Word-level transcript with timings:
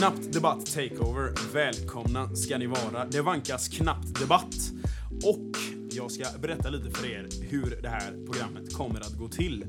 Knappt 0.00 0.32
debatt 0.32 0.66
takeover. 0.66 1.32
Välkomna 1.52 2.36
ska 2.36 2.58
ni 2.58 2.66
vara. 2.66 3.04
Det 3.04 3.20
vankas 3.20 3.68
knappt 3.68 4.20
debatt. 4.20 4.54
Och 5.24 5.50
jag 5.90 6.10
ska 6.10 6.38
berätta 6.38 6.68
lite 6.68 6.90
för 6.90 7.06
er 7.06 7.28
hur 7.40 7.78
det 7.82 7.88
här 7.88 8.10
programmet 8.26 8.74
kommer 8.74 9.00
att 9.00 9.18
gå 9.18 9.28
till. 9.28 9.64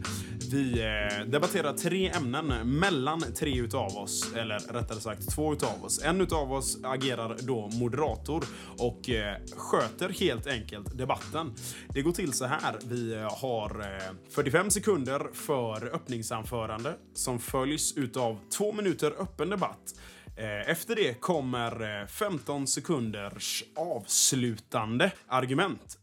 Vi 0.52 0.82
eh, 0.82 1.25
debatterar 1.25 1.73
tre 1.73 2.09
ämnen 2.09 2.70
mellan 2.79 3.21
tre 3.21 3.59
utav 3.59 3.97
oss, 3.97 4.33
eller 4.36 4.59
rättare 4.59 5.00
sagt 5.00 5.29
två 5.29 5.54
utav 5.54 5.86
oss. 5.86 6.04
En 6.04 6.21
utav 6.21 6.54
oss 6.54 6.77
agerar 6.84 7.38
då 7.41 7.68
moderator 7.68 8.43
och 8.77 9.09
eh, 9.09 9.38
sköter 9.57 10.10
helt 10.10 10.47
enkelt 10.47 10.97
debatten. 10.97 11.54
Det 11.89 12.02
går 12.02 12.11
till 12.11 12.33
så 12.33 12.46
här. 12.46 12.79
Vi 12.86 13.16
har 13.32 13.79
eh, 13.79 14.13
45 14.29 14.69
sekunder 14.69 15.27
för 15.33 15.96
öppningsanförande 15.96 16.96
som 17.13 17.39
följs 17.39 17.97
utav 17.97 18.39
två 18.57 18.71
minuter 18.74 19.13
öppen 19.19 19.50
debatt. 19.50 19.93
Eh, 20.37 20.69
Efter 20.69 20.95
det 20.95 21.13
kommer 21.21 22.01
eh, 22.01 22.07
15 22.07 22.67
sekunders 22.67 23.63
avslutande 23.75 25.11
argument. 25.27 25.97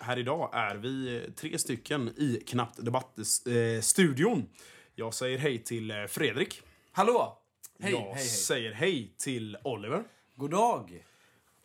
Här 0.00 0.18
idag 0.18 0.50
är 0.52 0.74
vi 0.76 1.16
eh, 1.16 1.32
tre 1.32 1.58
stycken 1.58 2.08
i 2.08 2.42
Knappt 2.46 2.84
Debatt-studion. 2.84 4.48
Jag 4.94 5.14
säger 5.14 5.38
hej 5.38 5.58
till 5.64 5.90
eh, 5.90 6.04
Fredrik. 6.08 6.62
Hallå! 6.92 7.38
Hej, 7.80 7.92
Jag 7.92 8.00
hej, 8.00 8.12
hej. 8.14 8.24
säger 8.28 8.72
hej 8.72 9.14
till 9.18 9.56
Oliver. 9.64 10.04
God 10.36 10.50
dag! 10.50 11.04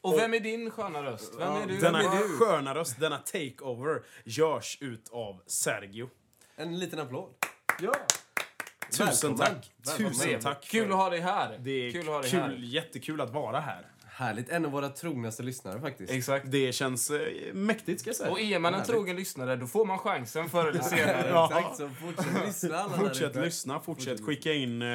Och 0.02 0.18
vem 0.18 0.34
är 0.34 0.40
din 0.40 0.72
sköna 0.72 1.04
röst? 1.04 1.34
Vem 1.40 1.52
är 1.56 1.68
du? 1.68 1.74
Vem 1.74 1.82
Denna 1.94 2.00
är 2.00 2.28
du? 2.28 2.38
sköna 2.38 2.76
röst, 2.76 3.00
denna 3.00 3.18
takeover, 3.18 4.04
görs 4.26 4.78
ut 4.82 5.10
av 5.12 5.42
Sergio. 5.48 6.10
En 6.56 6.80
liten 6.80 7.00
applåd. 7.00 7.30
Ja. 7.82 7.94
Tusen 8.92 9.06
Välkommen. 9.08 9.38
tack! 9.38 9.72
Välkommen. 9.86 10.12
Tusen 10.14 10.40
tack! 10.42 10.64
Kul 10.64 10.84
för- 10.86 10.92
att 10.92 10.98
ha 10.98 11.10
dig 11.10 11.20
här. 11.20 11.58
Det 11.62 11.72
är 11.88 11.92
kul 11.92 12.02
kul, 12.02 12.10
att 12.10 12.16
ha 12.16 12.22
dig 12.22 12.32
här. 12.32 12.58
jättekul 12.60 13.22
att 13.22 13.30
vara 13.34 13.60
här. 13.60 13.88
Härligt. 14.06 14.50
En 14.50 14.66
av 14.66 14.72
våra 14.72 14.90
trognaste 14.90 15.44
lyssnare 15.44 15.82
faktiskt. 15.82 16.14
Exakt. 16.14 16.52
Det 16.52 16.72
känns 16.76 17.10
eh, 17.12 17.20
mäktigt 17.54 18.00
ska 18.02 18.10
jag 18.10 18.16
säga. 18.18 18.32
Och 18.32 18.40
är 18.40 18.60
man 18.60 18.74
en 18.74 18.80
Härligt. 18.80 18.92
trogen 18.96 19.16
lyssnare, 19.16 19.56
då 19.56 19.68
får 19.68 19.86
man 19.86 19.98
chansen 19.98 20.50
förr 20.50 20.68
eller 20.68 20.82
senare. 20.82 21.28
Ja. 21.30 21.46
Exakt, 21.60 21.78
så 21.78 21.90
fortsätt 21.90 22.46
lyssna 22.46 22.78
alla 22.78 22.98
där 22.98 23.04
Fortsätt 23.04 23.30
ute. 23.32 23.42
lyssna, 23.46 23.80
fortsätt 23.80 24.26
skicka 24.26 24.54
in 24.54 24.82
eh, 24.82 24.88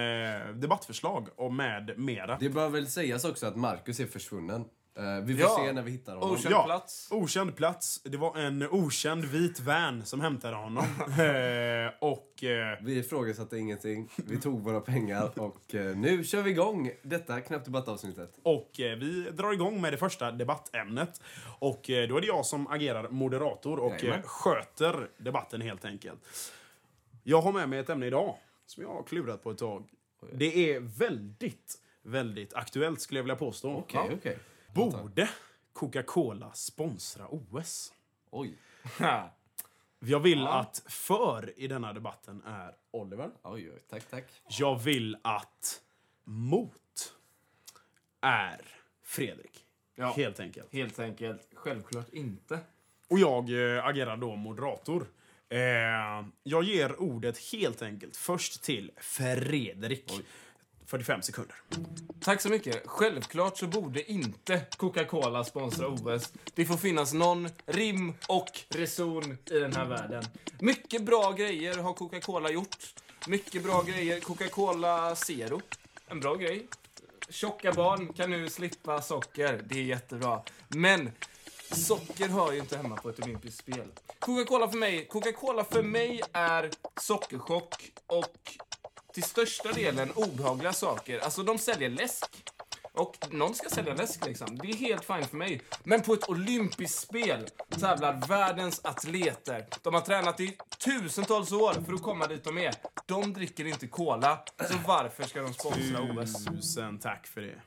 debattförslag 0.55 1.28
och 1.36 1.52
med 1.52 1.98
mera. 1.98 2.36
Det 2.41 2.48
bör 2.48 2.69
väl 2.69 2.86
sägas 2.86 3.24
också 3.24 3.47
att 3.47 3.56
Marcus 3.56 4.00
är 4.00 4.06
försvunnen. 4.06 4.64
Eh, 4.97 5.20
vi 5.25 5.34
får 5.36 5.41
Ja. 5.42 5.56
se 5.66 5.72
när 5.72 5.83
vi 5.83 5.91
hittar 5.91 6.14
honom. 6.16 6.30
Okänd 6.30 6.64
plats. 6.64 7.08
Okänd 7.11 7.56
plats. 7.56 8.00
Det 8.05 8.16
var 8.16 8.36
en 8.39 8.62
okänd 8.70 9.25
vit 9.25 9.61
van 9.61 10.05
som 10.05 10.20
hämtade 10.20 10.56
honom. 10.56 10.84
eh, 11.08 11.92
och 12.00 12.44
eh, 12.44 12.78
Vi 12.83 12.98
ifrågasatte 12.98 13.58
ingenting. 13.58 14.08
Vi 14.17 14.41
tog 14.41 14.61
våra 14.61 14.80
pengar 14.80 15.39
och 15.41 15.74
eh, 15.74 15.97
nu 15.97 16.24
kör 16.24 16.42
vi 16.42 16.50
igång 16.50 16.91
detta 17.02 17.41
knappt 17.41 17.64
debattavsnittet. 17.64 18.39
och 18.42 18.80
eh, 18.80 18.97
vi 18.98 19.30
drar 19.30 19.52
igång 19.52 19.80
med 19.80 19.92
det 19.92 19.97
första 19.97 20.33
debattämnet. 20.33 21.20
Och 21.58 21.91
eh, 21.91 22.08
då 22.08 22.17
är 22.17 22.20
det 22.20 22.27
jag 22.27 22.47
som 22.47 22.67
agerar 22.67 23.08
moderator 23.08 23.78
och 23.78 24.05
eh, 24.05 24.22
sköter 24.22 25.08
debatten 25.19 25.61
helt 25.61 25.84
enkelt. 25.84 26.20
Jag 27.22 27.41
har 27.42 27.52
med 27.52 27.69
mig 27.69 27.78
ett 27.78 27.91
ämne 27.91 28.06
idag 28.06 28.36
som 28.67 28.83
jag 28.83 28.91
har 28.91 29.02
klurat 29.02 29.42
på 29.42 29.50
ett 29.50 29.58
tag. 29.58 29.84
Det 30.33 30.74
är 30.74 30.80
väldigt, 30.80 31.74
väldigt 32.02 32.55
aktuellt 32.55 33.00
skulle 33.00 33.19
jag 33.19 33.24
vilja 33.24 33.36
påstå. 33.36 33.72
Okej, 33.74 34.00
Ja. 34.11 34.17
okej. 34.17 34.39
Borde 34.77 35.29
Coca-Cola 35.73 36.53
sponsra 36.53 37.27
OS? 37.29 37.93
Oj. 38.31 38.59
Jag 39.99 40.21
vill 40.21 40.39
Ja. 40.39 40.61
att 40.61 40.83
för 40.89 41.53
i 41.57 41.69
denna 41.69 41.93
debatten 41.93 42.43
är 42.47 42.75
Oliver. 42.91 43.31
Oj, 43.42 43.70
oj. 43.73 43.83
Tack, 43.91 44.11
tack. 44.11 44.25
Jag 44.48 44.79
vill 44.79 45.17
att 45.23 45.83
mot 46.25 47.15
är 48.20 48.61
Fredrik. 49.03 49.65
Ja. 49.95 50.13
Helt 50.17 50.41
enkelt. 50.41 50.73
Helt 50.73 50.98
enkelt. 50.98 51.48
Självklart 51.55 52.13
inte. 52.13 52.59
Och 53.09 53.19
jag 53.19 53.77
eh, 53.77 53.85
agerar 53.86 54.17
då 54.17 54.36
moderator. 54.36 55.07
Eh, 55.48 55.59
jag 56.42 56.63
ger 56.65 57.01
ordet 57.01 57.39
helt 57.53 57.83
enkelt 57.83 58.17
först 58.17 58.63
till 58.63 58.91
Fredrik. 58.97 60.13
45 60.86 61.23
sekunder. 61.23 61.57
Tack 62.20 62.41
så 62.41 62.48
mycket. 62.48 62.83
Självklart 62.86 63.58
så 63.58 63.67
borde 63.67 64.13
inte 64.13 64.61
Coca-Cola 64.77 65.45
sponsra 65.45 65.89
OS. 65.89 66.33
Det 66.55 66.64
får 66.64 66.77
finnas 66.77 67.13
någon 67.13 67.48
rim 67.67 68.14
och 68.29 68.61
reson 68.69 69.39
i 69.51 69.58
den 69.58 69.73
här 69.73 69.86
världen. 69.86 70.24
Mycket 70.61 71.02
bra 71.02 71.33
grejer 71.33 71.79
har 71.79 71.95
Coca-Cola 71.95 72.51
gjort. 72.51 72.95
Mycket 73.27 73.63
bra 73.63 73.83
grejer. 73.83 74.20
Coca-Cola 74.20 75.17
Zero. 75.17 75.61
En 76.08 76.20
bra 76.20 76.35
grej. 76.35 76.67
Tjocka 77.29 77.73
barn 77.73 78.13
kan 78.13 78.30
nu 78.30 78.51
slippa 78.51 79.03
socker. 79.03 79.63
Det 79.68 79.79
är 79.79 79.85
jättebra. 79.85 80.42
Men 80.68 81.11
socker 81.70 82.29
hör 82.29 82.53
ju 82.53 82.58
inte 82.58 82.77
hemma 82.77 82.97
på 82.97 83.08
ett 83.08 83.20
olympiskt 83.20 83.58
spel. 83.58 83.89
Coca-Cola 84.18 84.68
för 84.68 84.79
mig, 84.79 85.07
Coca-Cola 85.08 85.64
för 85.64 85.83
mig 85.83 86.23
är 86.33 86.70
sockerchock 87.01 87.74
och 88.07 88.57
till 89.17 89.25
största 89.25 89.73
delen 89.73 90.11
obehagliga 90.15 90.73
saker. 90.73 91.19
Alltså, 91.19 91.43
de 91.43 91.59
säljer 91.59 91.91
läsk. 91.91 92.25
Och 92.93 93.17
någon 93.31 93.55
ska 93.55 93.69
sälja 93.69 93.95
läsk 93.95 94.27
liksom. 94.27 94.59
Det 94.59 94.69
är 94.69 94.75
helt 94.75 95.05
fint 95.05 95.27
för 95.27 95.37
mig. 95.37 95.63
Men 95.85 96.03
på 96.03 96.15
ett 96.15 96.29
olympiskt 96.29 96.99
spel 96.99 97.47
tävlar 97.69 98.27
världens 98.29 98.85
atleter. 98.85 99.67
De 99.83 99.95
har 99.95 100.01
tränat 100.01 100.41
i 100.41 100.57
tusentals 100.85 101.53
år 101.53 101.73
för 101.73 101.93
att 101.93 102.03
komma 102.03 102.27
dit 102.27 102.45
de 102.45 102.59
är. 102.59 102.75
De 103.07 103.33
dricker 103.33 103.67
inte 103.67 103.87
cola, 103.87 104.45
så 104.71 104.75
varför 104.87 105.25
ska 105.25 105.43
de 105.43 105.55
sponsra 105.55 106.03
OS? 106.03 106.45
Tusen 106.45 106.98
tack 106.98 107.27
för 107.27 107.41
det. 107.41 107.61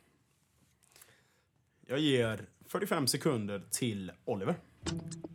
Jag 1.88 2.00
ger 2.00 2.46
45 2.68 3.08
sekunder 3.08 3.64
till 3.72 4.12
Oliver. 4.26 4.56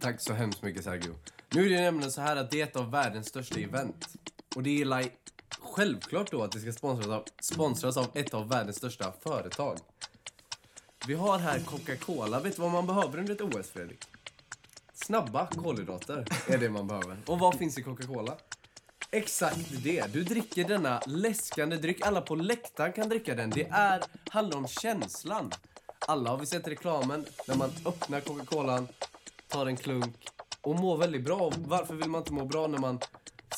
Tack 0.00 0.20
så 0.20 0.32
hemskt 0.32 0.62
mycket 0.62 0.84
Sergio. 0.84 1.14
Nu 1.50 1.66
är 1.66 1.70
det 1.70 1.80
nämligen 1.80 2.12
så 2.12 2.20
här 2.20 2.36
att 2.36 2.50
det 2.50 2.60
är 2.60 2.64
ett 2.64 2.76
av 2.76 2.90
världens 2.90 3.28
största 3.28 3.60
event. 3.60 4.08
Och 4.54 4.62
det 4.62 4.80
är 4.80 4.84
like, 4.84 5.16
självklart 5.60 6.30
då 6.30 6.42
att 6.42 6.52
det 6.52 6.60
ska 6.60 6.72
sponsras 6.72 7.08
av, 7.08 7.24
sponsras 7.40 7.96
av 7.96 8.06
ett 8.14 8.34
av 8.34 8.48
världens 8.48 8.76
största 8.76 9.12
företag. 9.20 9.78
Vi 11.06 11.14
har 11.14 11.38
här 11.38 11.58
Coca-Cola. 11.58 12.40
Vet 12.40 12.56
du 12.56 12.62
vad 12.62 12.70
man 12.70 12.86
behöver 12.86 13.18
under 13.18 13.34
ett 13.34 13.40
OS, 13.40 13.70
Fredrik? 13.70 14.04
Snabba 14.94 15.46
kolhydrater 15.46 16.24
är 16.48 16.58
det 16.58 16.70
man 16.70 16.86
behöver. 16.86 17.16
Och 17.26 17.38
vad 17.38 17.54
finns 17.54 17.78
i 17.78 17.82
Coca-Cola? 17.82 18.36
Exakt 19.10 19.82
det. 19.82 20.12
Du 20.12 20.24
dricker 20.24 20.68
denna 20.68 21.00
läskande 21.06 21.76
dryck. 21.76 22.06
Alla 22.06 22.20
på 22.20 22.34
läktaren 22.34 22.92
kan 22.92 23.08
dricka 23.08 23.34
den. 23.34 23.50
Det 23.50 23.66
är, 23.70 24.02
handlar 24.30 24.58
om 24.58 24.66
känslan. 24.66 25.50
Alla 26.06 26.30
har 26.30 26.38
vi 26.38 26.46
sett 26.46 26.68
reklamen 26.68 27.26
när 27.48 27.56
man 27.56 27.70
öppnar 27.86 28.20
Coca-Colan, 28.20 28.88
tar 29.48 29.66
en 29.66 29.76
klunk 29.76 30.28
och 30.60 30.80
mår 30.80 30.96
väldigt 30.96 31.24
bra. 31.24 31.52
Varför 31.56 31.94
vill 31.94 32.10
man 32.10 32.20
inte 32.20 32.32
må 32.32 32.44
bra 32.44 32.66
när 32.66 32.78
man 32.78 33.00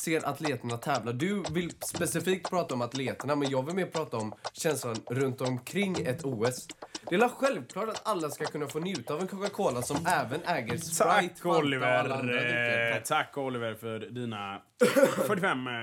ser 0.01 0.29
atleterna 0.29 0.77
tävla? 0.77 1.11
Du 1.11 1.43
vill 1.51 1.71
specifikt 1.71 2.49
prata 2.49 2.73
om 2.73 2.81
atleterna, 2.81 3.35
men 3.35 3.49
jag 3.49 3.65
vill 3.65 3.75
mer 3.75 3.85
prata 3.85 4.17
om 4.17 4.33
känslan 4.53 4.95
runt 5.09 5.41
omkring 5.41 5.95
ett 6.05 6.25
OS. 6.25 6.67
Det 7.09 7.15
är 7.15 7.29
självklart 7.29 7.89
att 7.89 8.07
alla 8.07 8.29
ska 8.29 8.45
kunna 8.45 8.67
få 8.67 8.79
njuta 8.79 9.13
av 9.13 9.21
en 9.21 9.27
Coca-Cola 9.27 9.81
som 9.81 9.97
även 10.05 10.41
äger 10.45 10.77
Sprite, 10.77 11.03
Tack 11.03 11.39
Fanta 11.39 11.59
Oliver! 11.59 12.95
Eh, 12.95 13.01
tack 13.03 13.37
Oliver 13.37 13.73
för 13.75 13.99
dina 13.99 14.61
45 15.27 15.67
eh, 15.67 15.73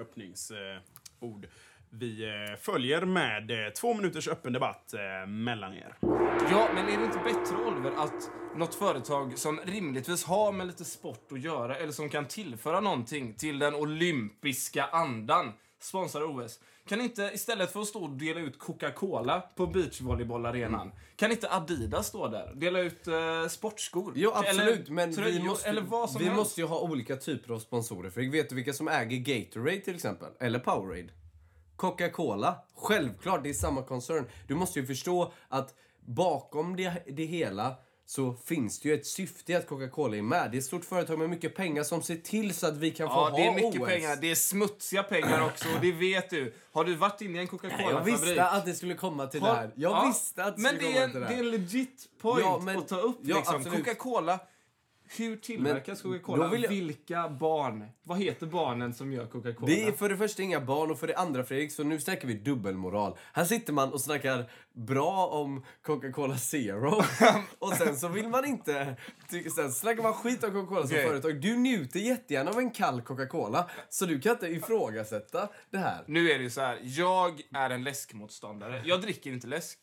öppningsord. 0.00 1.46
Vi 1.92 2.24
eh, 2.24 2.56
följer 2.60 3.04
med 3.04 3.50
eh, 3.50 3.72
två 3.72 3.94
minuters 3.94 4.28
öppen 4.28 4.52
debatt 4.52 4.94
eh, 4.94 5.28
mellan 5.28 5.74
er. 5.74 5.96
Ja, 6.50 6.68
men 6.74 6.88
är 6.88 6.98
det 6.98 7.04
inte 7.04 7.18
bättre, 7.18 7.56
Oliver, 7.56 7.90
att 7.96 8.30
något 8.56 8.74
företag 8.74 9.38
som 9.38 9.60
rimligtvis 9.64 10.24
har 10.24 10.52
med 10.52 10.66
lite 10.66 10.84
sport 10.84 11.32
att 11.32 11.40
göra, 11.40 11.76
eller 11.76 11.92
som 11.92 12.08
kan 12.08 12.24
tillföra 12.26 12.80
någonting 12.80 13.34
till 13.34 13.58
den 13.58 13.74
olympiska 13.74 14.84
andan, 14.84 15.52
sponsrar 15.80 16.22
OS? 16.22 16.60
Kan 16.88 17.00
inte 17.00 17.30
istället 17.34 17.72
för 17.72 17.80
att 17.80 17.86
stå 17.86 18.02
och 18.04 18.10
dela 18.10 18.40
ut 18.40 18.58
Coca-Cola 18.58 19.40
på 19.56 19.66
beachvolleybollarenan, 19.66 20.92
kan 21.16 21.30
inte 21.30 21.50
Adidas 21.50 22.06
stå 22.06 22.28
där? 22.28 22.52
Dela 22.54 22.80
ut 22.80 23.08
eh, 23.08 23.46
sportskor? 23.48 24.12
Jo, 24.16 24.30
absolut, 24.34 24.68
eller 24.68 24.90
men 24.90 25.10
vi 25.10 25.16
tröjor, 25.16 25.44
måste, 25.44 25.68
eller 25.68 25.82
vad 25.82 26.10
som 26.10 26.18
vi 26.18 26.24
helst. 26.24 26.38
måste 26.38 26.60
ju 26.60 26.66
ha 26.66 26.80
olika 26.80 27.16
typer 27.16 27.54
av 27.54 27.58
sponsorer. 27.58 28.10
För 28.10 28.30
vet 28.30 28.48
du 28.48 28.54
vilka 28.54 28.72
som 28.72 28.88
äger 28.88 29.16
Gatorade 29.18 29.80
till 29.80 29.94
exempel? 29.94 30.28
Eller 30.40 30.58
Powerade? 30.58 31.08
Coca-Cola. 31.80 32.54
Självklart, 32.76 33.42
det 33.42 33.48
är 33.50 33.54
samma 33.54 33.82
koncern. 33.82 34.24
Du 34.48 34.54
måste 34.54 34.80
ju 34.80 34.86
förstå 34.86 35.32
att 35.48 35.74
bakom 36.06 36.76
det, 36.76 36.92
det 37.06 37.24
hela 37.24 37.74
så 38.06 38.32
finns 38.32 38.80
det 38.80 38.88
ju 38.88 38.94
ett 38.94 39.06
syfte 39.06 39.52
i 39.52 39.54
att 39.54 39.66
Coca-Cola 39.66 40.16
är 40.16 40.22
med. 40.22 40.50
Det 40.50 40.56
är 40.56 40.58
ett 40.58 40.64
stort 40.64 40.84
företag 40.84 41.18
med 41.18 41.30
mycket 41.30 41.56
pengar 41.56 41.82
som 41.82 42.02
ser 42.02 42.16
till 42.16 42.54
så 42.54 42.66
att 42.66 42.76
vi 42.76 42.90
kan 42.90 43.08
få 43.08 43.14
Ja, 43.14 43.28
ha 43.28 43.36
det 43.36 43.46
är 43.46 43.54
mycket 43.54 43.80
OS. 43.82 43.88
pengar. 43.88 44.16
Det 44.20 44.30
är 44.30 44.34
smutsiga 44.34 45.02
pengar 45.02 45.44
också, 45.46 45.68
och 45.74 45.80
det 45.80 45.92
vet 45.92 46.30
du. 46.30 46.54
Har 46.72 46.84
du 46.84 46.94
varit 46.94 47.20
inne 47.20 47.30
i 47.32 47.34
en 47.34 47.40
Jag 47.40 47.50
Coca-Cola-fabrik? 47.50 48.14
visste 48.14 48.44
att 48.44 48.64
det 48.64 48.74
skulle 48.74 48.94
komma 48.94 49.26
till 49.26 49.40
det 49.40 49.46
Har- 49.46 49.54
här. 49.56 49.70
Jag 49.74 49.92
Ja, 49.92 50.04
visste 50.06 50.44
att 50.44 50.56
det 50.56 50.62
Men 50.62 50.74
skulle 50.76 50.88
det 50.88 50.92
komma 50.94 51.04
är, 51.04 51.08
till 51.08 51.20
det 51.20 51.26
det 51.26 51.32
är 51.32 51.36
här. 51.36 51.44
en 51.44 51.50
legit 51.50 52.08
point 52.22 52.40
Ja, 52.44 52.58
men- 52.62 52.78
att 52.78 52.88
ta 52.88 52.96
upp. 52.96 53.18
liksom. 53.22 53.64
Coca-Cola, 53.64 54.38
Hur 55.18 55.36
tillverkas 55.36 56.02
Coca-Cola? 56.02 56.56
jag- 56.56 56.68
Vilka 56.68 57.28
barn? 57.28 57.84
Vad 58.02 58.18
heter 58.18 58.46
barnen 58.46 58.94
som 58.94 59.12
gör 59.12 59.26
Coca-Cola? 59.26 59.66
Det 59.66 59.84
är 59.84 59.92
för 59.92 60.08
det 60.08 60.16
första 60.16 60.42
inga 60.42 60.60
barn 60.60 60.90
och 60.90 60.98
för 60.98 61.06
det 61.06 61.16
andra 61.16 61.44
Fredrik, 61.44 61.72
så 61.72 61.84
nu 61.84 62.00
snackar 62.00 62.28
vi 62.28 62.34
dubbelmoral. 62.34 63.16
Här 63.32 63.44
sitter 63.44 63.72
man 63.72 63.92
och 63.92 64.00
snackar 64.00 64.50
bra 64.72 65.26
om 65.26 65.64
Coca-Cola 65.82 66.36
Zero 66.38 67.02
och 67.58 67.72
sen 67.72 67.96
så 67.96 68.08
vill 68.08 68.28
man 68.28 68.44
inte... 68.44 68.96
Sen 69.56 69.72
snackar 69.72 70.02
man 70.02 70.14
skit 70.14 70.44
om 70.44 70.50
Coca-Cola 70.50 70.80
som 70.86 70.96
företag. 70.96 71.40
Du 71.40 71.56
njuter 71.56 72.00
jättegärna 72.00 72.50
av 72.50 72.58
en 72.58 72.70
kall 72.70 73.02
Coca-Cola 73.02 73.70
så 73.88 74.06
du 74.06 74.20
kan 74.20 74.32
inte 74.32 74.46
ifrågasätta 74.46 75.48
det 75.70 75.78
här. 75.78 76.04
Nu 76.06 76.30
är 76.30 76.38
det 76.38 76.50
så 76.50 76.60
här, 76.60 76.78
jag 76.82 77.40
är 77.54 77.70
en 77.70 77.84
läskmotståndare. 77.84 78.82
Jag 78.84 79.00
dricker 79.00 79.32
inte 79.32 79.46
läsk. 79.46 79.78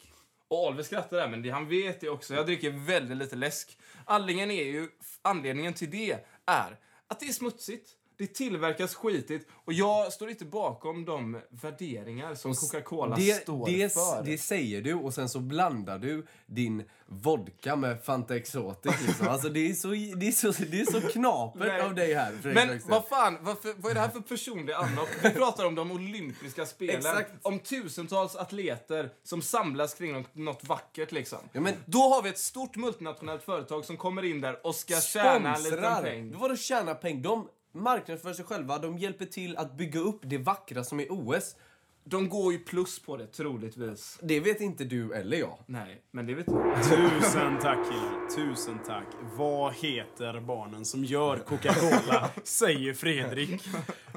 Och 0.48 0.68
Oliver 0.68 0.84
skrattar 0.84 1.18
där, 1.18 1.28
men 1.28 1.42
det, 1.42 1.50
han 1.50 1.68
vet 1.68 2.02
det 2.02 2.10
också. 2.10 2.36
Jag 2.36 2.46
dricker 2.46 2.72
väldigt 2.72 3.18
lite 3.18 3.36
läsk. 3.36 3.78
Anledningen, 4.06 4.52
är 4.52 4.64
ju, 4.64 4.90
anledningen 5.22 5.74
till 5.74 5.92
det 5.92 6.20
är 6.46 6.80
att 7.08 7.20
det 7.20 7.26
är 7.26 7.32
smutsigt. 7.34 7.97
Det 8.18 8.28
tillverkas 8.28 8.96
skitigt 8.96 9.48
och 9.66 9.74
jag 9.74 10.14
står 10.14 10.30
inte 10.30 10.46
bakom 10.46 11.06
de 11.06 11.42
värderingar 11.50 12.36
som 12.36 12.54
Coca-Cola 12.54 13.18
står 13.18 13.66
det, 13.66 13.94
för. 13.94 14.24
det 14.24 14.38
säger 14.38 14.82
du 14.82 14.94
och 14.94 15.14
sen 15.14 15.30
så 15.30 15.40
blandar 15.40 16.00
du 16.00 16.26
din 16.46 16.84
vodka 17.06 17.76
med 17.76 18.04
Fanta 18.04 18.36
Exotic. 18.36 18.94
Liksom. 19.08 19.28
Alltså 19.38 19.50
det 19.50 19.70
är 19.70 19.74
så, 19.74 19.88
det 19.88 20.28
är 20.28 20.32
så, 20.32 20.52
det 20.64 20.82
är 20.82 21.02
så 21.02 21.02
knapert 21.08 21.84
av 21.84 21.96
dig 21.96 22.14
här 22.14 22.32
Fredrik 22.42 22.68
Men 22.68 22.82
vad 22.86 23.08
fan, 23.08 23.38
varför, 23.42 23.74
vad 23.78 23.92
är 23.92 23.96
det 23.96 24.02
här 24.02 24.10
för 24.10 24.20
personliga 24.20 24.78
anlopp? 24.78 25.10
Vi 25.24 25.30
pratar 25.30 25.66
om 25.66 25.76
de 25.76 25.92
olympiska 25.92 26.66
spelen. 26.66 26.96
Exakt. 26.96 27.32
Om 27.42 27.60
tusentals 27.60 28.36
atleter 28.36 29.10
som 29.24 29.42
samlas 29.42 29.94
kring 29.94 30.26
något, 30.34 30.64
vackert 30.64 31.12
liksom. 31.12 31.40
Ja, 31.52 31.62
men- 31.62 31.74
Då 31.86 32.00
har 32.00 32.22
vi 32.22 32.30
ett 32.30 32.40
stort 32.40 32.76
multinationellt 32.76 33.44
företag 33.44 33.86
som 33.86 33.98
kommer 33.98 34.26
in 34.26 34.42
där 34.42 34.68
och 34.68 34.76
ska 34.76 35.02
tjäna 35.02 35.56
Sponsrar. 35.56 36.02
peng. 36.02 36.32
Då 36.32 36.38
var 36.38 36.50
det 36.50 36.58
tjäna 36.58 36.96
peng. 36.96 37.22
De 37.22 37.48
marknadsför 37.84 38.34
sig 38.34 38.46
själva. 38.46 38.78
De 38.78 38.98
hjälper 38.98 39.26
till 39.26 39.58
att 39.58 39.78
bygga 39.78 40.00
upp 40.00 40.20
det 40.24 40.38
vackra 40.38 40.84
som 40.84 41.00
är 41.00 41.08
OS. 41.10 41.56
De 42.04 42.30
går 42.30 42.54
ju 42.54 42.60
plus 42.60 43.00
på 43.00 43.18
det, 43.18 43.28
troligtvis. 43.28 44.20
Det 44.22 44.40
vet 44.40 44.62
inte 44.62 44.84
du 44.84 45.14
eller 45.14 45.38
jag. 45.38 45.58
Nej, 45.66 46.02
men 46.12 46.26
det 46.28 46.34
vet 46.34 46.48
jag. 46.48 46.84
Tusen 46.84 47.60
tack 47.62 47.78
killar, 47.90 48.36
tusen 48.36 48.80
tack. 48.88 49.08
Vad 49.38 49.74
heter 49.74 50.40
barnen 50.40 50.86
som 50.86 51.04
gör 51.04 51.38
Coca-Cola? 51.38 52.30
säger 52.44 52.94
Fredrik. 52.94 53.64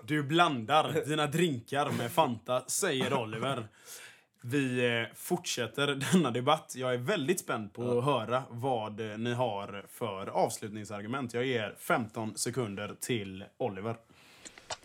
Du 0.05 0.23
blandar 0.23 1.03
dina 1.07 1.27
drinkar 1.27 1.91
med 1.91 2.13
Fanta, 2.13 2.65
säger 2.67 3.15
Oliver. 3.15 3.69
Vi 4.41 4.87
eh, 4.87 5.15
fortsätter 5.15 5.87
denna 6.13 6.31
debatt. 6.31 6.73
Jag 6.77 6.95
är 6.95 6.99
väldigt 6.99 7.41
spänd 7.41 7.73
på 7.73 7.99
att 7.99 8.05
höra 8.05 8.43
vad 8.51 9.01
eh, 9.01 9.19
ni 9.19 9.35
har 9.35 9.85
för 9.89 10.27
avslutningsargument. 10.27 11.35
Jag 11.35 11.45
ger 11.45 11.75
15 11.79 12.37
sekunder 12.37 12.95
till 13.01 13.45
Oliver. 13.59 13.97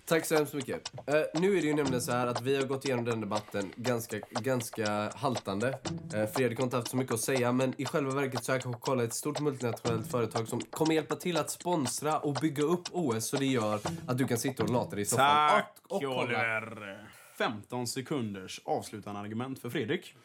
Tack 0.06 0.26
så 0.26 0.36
hemskt 0.36 0.54
mycket. 0.54 0.92
Eh, 1.08 1.14
nu 1.34 1.58
är 1.58 1.62
det 1.62 1.68
ju 1.68 1.74
nämligen 1.74 2.02
så 2.02 2.12
här 2.12 2.28
att 2.28 2.42
vi 2.42 2.56
har 2.56 2.64
gått 2.64 2.86
igenom 2.86 3.06
den 3.06 3.22
debatten 3.22 3.72
ganska, 3.76 4.20
ganska 4.30 5.12
haltande. 5.16 5.80
Uh, 6.16 6.26
Fredrik 6.26 6.58
har 6.58 6.64
inte 6.64 6.78
haft 6.78 6.90
så 6.90 6.98
mycket 6.98 7.14
att 7.14 7.20
säga, 7.20 7.52
men 7.52 7.74
i 7.78 7.86
själva 7.86 8.16
verket 8.16 8.44
så 8.44 8.52
är 8.54 8.60
Coca-Cola 8.60 9.04
ett 9.04 9.14
stort 9.14 9.40
multinationellt 9.40 10.12
företag 10.12 10.48
som 10.48 10.62
kommer 10.62 10.94
hjälpa 10.94 11.16
till 11.16 11.38
att 11.38 11.50
sponsra 11.50 12.20
och 12.20 12.34
bygga 12.34 12.64
upp 12.64 12.84
OS 12.92 13.26
så 13.26 13.38
det 13.38 13.46
gör 13.46 13.80
att 14.08 14.18
du 14.18 14.28
kan 14.28 14.38
sitta 14.38 14.64
och 14.64 14.70
lata 14.70 14.96
dig 14.96 15.02
i 15.02 15.06
soffan 15.06 15.50
Tack 15.50 15.76
och, 15.88 16.04
och. 16.04 16.24
Oliver. 16.24 16.98
15 17.38 17.88
sekunders 17.88 18.62
avslutande 18.66 19.20
argument 19.20 19.60
för 19.60 19.70
Fredrik. 19.70 20.16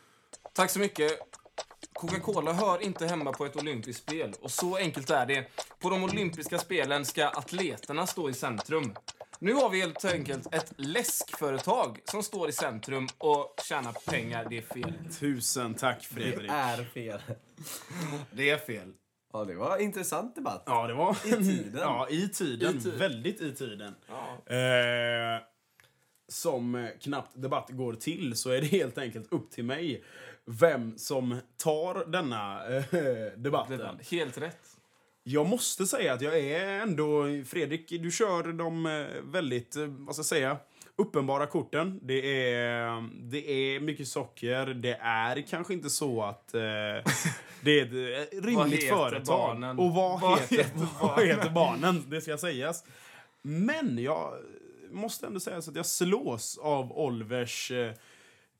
Tack 0.53 0.71
så 0.71 0.79
mycket. 0.79 1.13
Coca-Cola 1.93 2.53
hör 2.53 2.83
inte 2.83 3.07
hemma 3.07 3.33
på 3.33 3.47
ett 3.47 3.57
olympiskt 3.57 4.03
spel. 4.03 4.33
Och 4.41 4.51
så 4.51 4.77
enkelt 4.77 5.11
är 5.11 5.27
det. 5.27 5.45
På 5.79 5.91
de 5.91 6.05
olympiska 6.05 6.59
spelen 6.59 7.05
ska 7.05 7.29
atleterna 7.29 8.07
stå 8.07 8.31
i 8.31 8.35
centrum. 8.35 8.95
Nu 9.39 9.53
har 9.55 9.71
vi 9.71 9.81
helt 9.81 10.05
enkelt 10.05 10.55
ett 10.55 10.73
läskföretag 10.77 12.01
som 12.05 12.23
står 12.23 12.49
i 12.49 12.53
centrum 12.53 13.09
och 13.19 13.55
tjänar 13.69 13.93
pengar. 13.93 14.47
Det 14.51 14.59
är 14.59 14.63
fel. 14.63 14.93
Tusen 15.21 15.75
tack 15.75 15.99
Det 16.09 16.15
Fredrik. 16.15 16.51
är 16.51 16.85
fel. 16.85 17.21
Det 18.31 18.51
är 18.51 18.59
fel. 18.59 18.93
Ja, 19.33 19.45
det 19.45 19.55
var 19.55 19.77
en 19.77 19.83
intressant 19.83 20.35
debatt. 20.35 20.63
Ja, 20.67 20.87
det 20.87 20.95
var... 20.95 21.17
I 21.27 21.31
tiden. 21.31 21.73
ja, 21.81 22.09
i 22.11 22.29
tiden. 22.29 22.77
I 22.77 22.81
tiden. 22.81 22.99
Väldigt 22.99 23.41
i 23.41 23.55
tiden. 23.55 23.95
Ja. 24.09 24.55
Eh, 24.55 25.41
som 26.31 26.75
eh, 26.75 26.89
knappt 27.01 27.43
debatt 27.43 27.71
går 27.71 27.95
till 27.95 28.37
så 28.37 28.51
är 28.51 28.61
det 28.61 28.67
helt 28.67 28.99
enkelt 28.99 29.33
upp 29.33 29.51
till 29.51 29.65
mig 29.65 30.05
vem 30.45 30.99
som 30.99 31.41
tar 31.57 32.11
denna 32.11 32.67
eh, 32.77 32.85
debatten. 33.37 33.99
Helt 34.11 34.39
rätt. 34.39 34.77
Jag 35.23 35.47
måste 35.47 35.87
säga 35.87 36.13
att 36.13 36.21
jag 36.21 36.39
är 36.39 36.81
ändå... 36.81 37.25
Fredrik, 37.47 37.89
du 37.89 38.11
kör 38.11 38.53
de 38.53 38.87
eh, 38.87 39.07
väldigt, 39.23 39.77
eh, 39.77 39.87
vad 39.87 40.15
ska 40.15 40.21
jag 40.21 40.27
säga, 40.27 40.57
uppenbara 40.97 41.47
korten. 41.47 42.01
Det 42.03 42.53
är, 42.53 43.09
det 43.31 43.51
är 43.51 43.81
mycket 43.81 44.09
socker. 44.09 44.67
Det 44.67 44.99
är 45.03 45.41
kanske 45.49 45.73
inte 45.73 45.91
så 45.91 46.23
att 46.23 46.55
eh, 46.55 46.61
det 47.61 47.81
är 47.81 48.23
ett 48.23 48.45
rimligt 48.45 48.89
företag. 48.89 49.25
barnen? 49.39 49.79
Och 49.79 49.95
vad, 49.95 50.21
Vad 50.21 50.41
heter, 50.41 50.57
heter 50.57 50.89
vad 51.01 51.27
heter 51.27 51.51
barnen? 51.51 52.05
Det 52.11 52.21
ska 52.21 52.39
sägas. 52.39 52.85
Men 53.43 53.99
jag 53.99 54.35
måste 54.91 55.27
ändå 55.27 55.41
säga 55.41 55.63
så 55.63 55.71
att 55.71 55.77
jag 55.77 55.87
slås 55.87 56.59
av 56.59 56.93
Olvers 56.93 57.71
eh, 57.71 57.93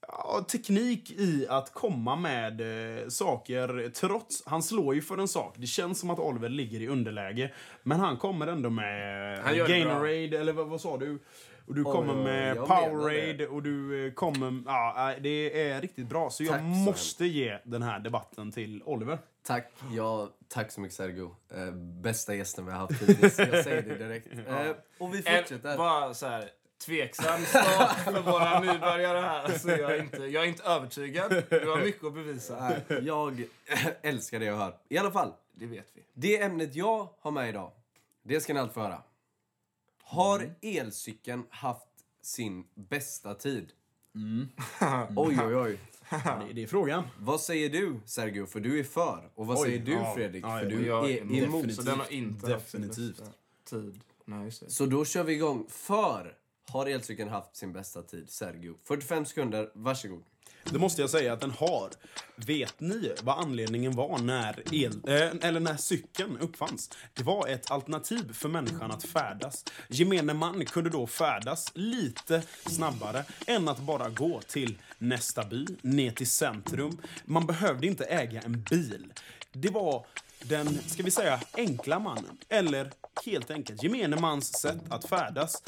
ja, 0.07 0.45
teknik 0.51 1.11
i 1.11 1.47
att 1.49 1.73
komma 1.73 2.15
med 2.15 2.61
eh, 2.61 3.07
saker 3.07 3.91
trots... 3.93 4.43
Han 4.45 4.63
slår 4.63 4.95
ju 4.95 5.01
för 5.01 5.17
en 5.17 5.27
sak. 5.27 5.55
Det 5.57 5.67
känns 5.67 5.99
som 5.99 6.09
att 6.09 6.19
Oliver 6.19 6.49
ligger 6.49 6.79
i 6.79 6.87
underläge. 6.87 7.53
Men 7.83 7.99
han 7.99 8.17
kommer 8.17 8.47
ändå 8.47 8.69
med 8.69 9.39
Han 9.43 9.55
gör 9.55 9.67
det 9.67 9.79
Gatorade, 9.79 10.39
eller 10.39 10.53
vad, 10.53 10.67
vad 10.67 10.81
sa 10.81 10.97
du? 10.97 11.19
Och 11.67 11.75
du 11.75 11.83
kommer 11.83 12.15
med 12.15 12.57
jag 12.57 12.67
Powerade 12.67 13.47
och 13.47 13.63
du 13.63 14.05
eh, 14.07 14.13
kommer... 14.13 14.63
Ja, 14.65 15.11
eh, 15.11 15.21
det 15.21 15.69
är 15.69 15.81
riktigt 15.81 16.09
bra. 16.09 16.29
Så 16.29 16.43
jag 16.43 16.51
Tack 16.51 16.61
så 16.61 16.65
måste 16.65 17.25
ge 17.25 17.57
den 17.63 17.81
här 17.81 17.99
debatten 17.99 18.51
till 18.51 18.83
Oliver. 18.85 19.17
Tack, 19.43 19.71
ja, 19.91 20.29
tack 20.47 20.71
så 20.71 20.81
mycket 20.81 20.95
Sergio. 20.97 21.35
Eh, 21.53 21.71
bästa 21.73 22.35
gästen 22.35 22.65
vi 22.65 22.71
har 22.71 22.79
haft 22.79 23.01
hittills. 23.01 23.39
Jag 23.39 23.63
säger 23.63 23.81
det 23.81 23.95
direkt. 23.97 24.27
Eh, 24.47 24.71
och 24.97 25.13
vi 25.13 25.23
En, 25.25 25.41
fortsätter. 25.43 25.77
bara 25.77 26.13
så 26.13 26.25
här 26.27 26.49
tveksam 26.85 27.45
start 27.45 27.99
för 28.03 28.21
våra 28.21 28.59
nybörjare 28.59 29.19
här. 29.19 29.57
Så 29.57 29.69
jag, 29.69 29.91
är 29.95 29.99
inte, 30.01 30.17
jag 30.17 30.43
är 30.43 30.47
inte 30.47 30.63
övertygad. 30.63 31.43
Du 31.49 31.69
har 31.69 31.81
mycket 31.81 32.03
att 32.03 32.13
bevisa. 32.13 32.75
Jag 33.01 33.43
älskar 34.01 34.39
det 34.39 34.45
jag 34.45 34.55
hör. 34.57 34.77
I 34.89 34.97
alla 34.97 35.11
fall, 35.11 35.33
Det 35.53 35.65
vet 35.65 35.87
vi. 35.93 36.03
det 36.13 36.41
ämnet 36.41 36.75
jag 36.75 37.09
har 37.19 37.31
med 37.31 37.49
idag, 37.49 37.71
det 38.23 38.41
ska 38.41 38.53
ni 38.53 38.59
allt 38.59 38.73
få 38.73 38.79
höra. 38.81 39.03
Har 40.03 40.55
elcykeln 40.61 41.45
haft 41.49 41.87
sin 42.21 42.67
bästa 42.73 43.35
tid? 43.35 43.71
Oj, 45.15 45.39
oj, 45.41 45.55
oj. 45.55 45.77
Ja, 46.09 46.41
det, 46.47 46.53
det 46.53 46.63
är 46.63 46.67
frågan. 46.67 47.03
Vad 47.19 47.41
säger 47.41 47.69
du, 47.69 47.99
Sergio? 48.05 48.45
För 48.45 48.59
du 48.59 48.79
är 48.79 48.83
för. 48.83 49.29
Och 49.35 49.47
vad 49.47 49.57
Oj, 49.57 49.63
säger 49.63 49.79
du, 49.79 49.91
ja. 49.91 50.13
Fredrik? 50.15 50.43
Ja, 50.45 50.59
för 50.59 50.65
du 50.65 50.85
Jag 50.87 51.11
är 51.11 51.43
emot. 51.43 51.73
Så 51.75 51.81
den 51.81 51.99
har 51.99 52.13
inte 52.13 52.47
Definitivt. 52.47 53.21
tid. 53.69 53.99
Nej. 54.25 54.51
Så 54.51 54.85
då 54.85 55.05
kör 55.05 55.23
vi 55.23 55.33
igång. 55.33 55.65
För 55.69 56.37
har 56.69 56.85
elcykeln 56.85 57.29
haft 57.29 57.55
sin 57.55 57.73
bästa 57.73 58.01
tid? 58.03 58.29
Sergio. 58.29 58.77
45 58.83 59.25
sekunder, 59.25 59.71
varsågod. 59.73 60.23
Det 60.63 60.79
måste 60.79 61.01
jag 61.01 61.09
säga 61.09 61.33
att 61.33 61.41
den 61.41 61.51
har. 61.51 61.89
Vet 62.35 62.79
ni 62.79 63.11
vad 63.23 63.39
anledningen 63.39 63.95
var 63.95 64.17
när, 64.17 64.63
el, 64.71 65.01
eh, 65.07 65.47
eller 65.47 65.59
när 65.59 65.75
cykeln 65.75 66.37
uppfanns? 66.37 66.89
Det 67.13 67.23
var 67.23 67.47
ett 67.47 67.71
alternativ 67.71 68.33
för 68.33 68.49
människan 68.49 68.91
att 68.91 69.03
färdas. 69.03 69.65
Gemene 69.87 70.33
man 70.33 70.65
kunde 70.65 70.89
då 70.89 71.07
färdas 71.07 71.71
lite 71.73 72.43
snabbare 72.65 73.23
än 73.47 73.67
att 73.67 73.79
bara 73.79 74.09
gå 74.09 74.41
till 74.41 74.77
nästa 74.97 75.43
by, 75.43 75.65
ner 75.81 76.11
till 76.11 76.29
centrum. 76.29 76.97
Man 77.25 77.45
behövde 77.45 77.87
inte 77.87 78.05
äga 78.05 78.41
en 78.41 78.61
bil. 78.61 79.13
Det 79.51 79.69
var 79.69 80.05
den, 80.43 80.79
ska 80.87 81.03
vi 81.03 81.11
säga, 81.11 81.39
enkla 81.53 81.99
mannen. 81.99 82.37
Eller 82.49 82.91
helt 83.25 83.51
enkelt 83.51 83.83
gemene 83.83 84.19
mans 84.19 84.59
sätt 84.61 84.81
att 84.89 85.09
färdas. 85.09 85.63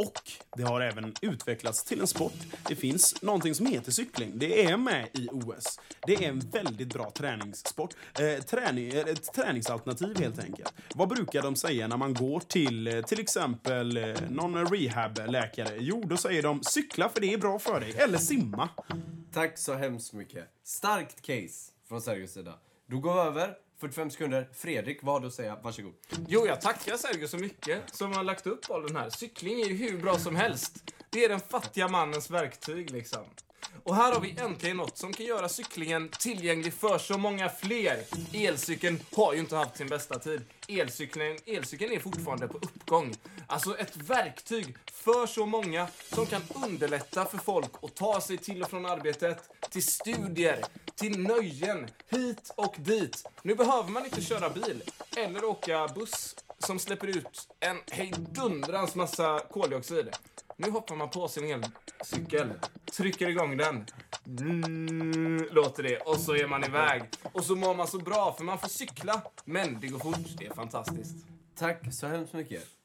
Och 0.00 0.30
det 0.56 0.62
har 0.62 0.80
även 0.80 1.14
utvecklats 1.22 1.84
till 1.84 2.00
en 2.00 2.06
sport. 2.06 2.32
Det 2.68 2.76
finns 2.76 3.22
någonting 3.22 3.54
som 3.54 3.66
heter 3.66 3.92
cykling. 3.92 4.32
Det 4.34 4.64
är 4.64 4.76
med 4.76 5.08
i 5.12 5.28
OS. 5.28 5.80
Det 6.06 6.14
är 6.14 6.28
en 6.28 6.38
väldigt 6.38 6.92
bra 6.92 7.10
träningssport. 7.10 7.94
Eh, 8.18 8.42
träning, 8.44 8.88
eh, 8.88 8.98
ett 8.98 9.32
träningsalternativ 9.32 10.18
helt 10.18 10.44
enkelt. 10.44 10.72
Vad 10.94 11.08
brukar 11.08 11.42
de 11.42 11.56
säga 11.56 11.88
när 11.88 11.96
man 11.96 12.14
går 12.14 12.40
till 12.40 12.86
eh, 12.86 13.02
till 13.02 13.20
exempel 13.20 13.96
eh, 13.96 14.04
någon 14.30 14.66
rehabläkare? 14.66 15.76
Jo, 15.80 16.02
då 16.06 16.16
säger 16.16 16.42
de 16.42 16.62
cykla 16.62 17.08
för 17.08 17.20
det 17.20 17.32
är 17.32 17.38
bra 17.38 17.58
för 17.58 17.80
dig. 17.80 17.94
Eller 17.96 18.18
simma. 18.18 18.68
Tack 19.32 19.58
så 19.58 19.74
hemskt 19.74 20.12
mycket. 20.12 20.44
Starkt 20.64 21.22
case 21.22 21.72
från 21.88 22.00
Sergios 22.00 22.32
sida. 22.32 22.54
Då 22.86 22.98
går 22.98 23.14
vi 23.14 23.20
över. 23.20 23.54
45 23.80 24.10
sekunder. 24.10 24.48
Fredrik, 24.52 24.98
vad 25.02 25.14
har 25.14 25.20
du 25.20 25.26
att 25.26 25.34
säga? 25.34 25.58
Varsågod. 25.62 25.92
Jo, 26.28 26.46
jag 26.46 26.60
tackar 26.60 26.96
Sergio 26.96 27.28
så 27.28 27.36
mycket 27.36 27.94
som 27.94 28.12
har 28.12 28.24
lagt 28.24 28.46
upp 28.46 28.70
all 28.70 28.86
den 28.86 28.96
här. 28.96 29.10
Cykling 29.10 29.60
är 29.60 29.66
ju 29.66 29.76
hur 29.76 29.98
bra 29.98 30.18
som 30.18 30.36
helst. 30.36 30.92
Det 31.10 31.24
är 31.24 31.28
den 31.28 31.40
fattiga 31.40 31.88
mannens 31.88 32.30
verktyg 32.30 32.90
liksom. 32.90 33.24
Och 33.82 33.96
här 33.96 34.12
har 34.12 34.20
vi 34.20 34.36
äntligen 34.38 34.76
något 34.76 34.98
som 34.98 35.12
kan 35.12 35.26
göra 35.26 35.48
cyklingen 35.48 36.08
tillgänglig 36.08 36.72
för 36.72 36.98
så 36.98 37.18
många 37.18 37.48
fler. 37.48 37.98
Elcykeln 38.32 39.00
har 39.16 39.34
ju 39.34 39.40
inte 39.40 39.56
haft 39.56 39.76
sin 39.76 39.88
bästa 39.88 40.18
tid. 40.18 40.42
Elcykeln, 40.68 41.38
elcykeln 41.46 41.92
är 41.92 41.98
fortfarande 41.98 42.48
på 42.48 42.56
uppgång. 42.56 43.14
Alltså 43.46 43.78
ett 43.78 43.96
verktyg 43.96 44.76
för 44.92 45.26
så 45.26 45.46
många 45.46 45.88
som 46.14 46.26
kan 46.26 46.42
underlätta 46.64 47.24
för 47.24 47.38
folk 47.38 47.70
att 47.82 47.94
ta 47.94 48.20
sig 48.20 48.38
till 48.38 48.62
och 48.62 48.70
från 48.70 48.86
arbetet, 48.86 49.50
till 49.70 49.86
studier, 49.86 50.64
till 51.00 51.18
nöjen, 51.18 51.86
hit 52.08 52.52
och 52.56 52.74
dit. 52.78 53.28
Nu 53.42 53.54
behöver 53.54 53.90
man 53.90 54.04
inte 54.04 54.22
köra 54.22 54.50
bil 54.50 54.82
eller 55.16 55.44
åka 55.44 55.88
buss 55.94 56.36
som 56.58 56.78
släpper 56.78 57.06
ut 57.06 57.48
en 57.60 57.76
hejdundrans 57.90 58.94
massa 58.94 59.40
koldioxid. 59.50 60.08
Nu 60.56 60.70
hoppar 60.70 60.96
man 60.96 61.10
på 61.10 61.28
sin 61.28 61.44
elcykel, 61.44 62.52
trycker 62.92 63.28
igång 63.28 63.56
den, 63.56 63.86
mm, 64.26 65.48
låter 65.50 65.82
det 65.82 65.98
och 65.98 66.20
så 66.20 66.34
är 66.34 66.46
man 66.46 66.64
iväg. 66.64 67.02
Och 67.32 67.44
så 67.44 67.56
mår 67.56 67.74
man 67.74 67.86
så 67.86 67.98
bra 67.98 68.34
för 68.36 68.44
man 68.44 68.58
får 68.58 68.68
cykla, 68.68 69.22
men 69.44 69.80
det 69.80 69.88
går 69.88 69.98
fort. 69.98 70.38
Det 70.38 70.46
är 70.46 70.54
fantastiskt. 70.54 71.26
Tack 71.58 71.94
så 71.94 72.06
hemskt 72.06 72.32
mycket. 72.32 72.79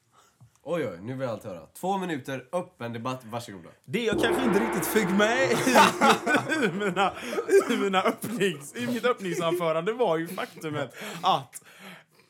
Oj, 0.68 0.88
oj, 0.88 0.98
nu 1.02 1.14
vill 1.14 1.28
allt 1.28 1.44
höra. 1.44 1.66
Två 1.66 1.98
minuter, 1.98 2.48
öppen 2.52 2.92
debatt, 2.92 3.20
varsågoda. 3.24 3.70
Det 3.84 4.04
jag 4.04 4.20
kanske 4.20 4.44
inte 4.44 4.60
riktigt 4.60 4.86
fick 4.86 5.10
med 5.10 5.50
i, 5.50 5.54
i, 6.64 6.68
mina, 6.78 7.12
i, 7.70 7.76
mina 7.76 8.02
öppnings, 8.02 8.76
i 8.76 8.86
mitt 8.86 9.04
öppningsanförande 9.04 9.92
var 9.92 10.18
ju 10.18 10.28
faktumet 10.28 10.94
att 11.22 11.62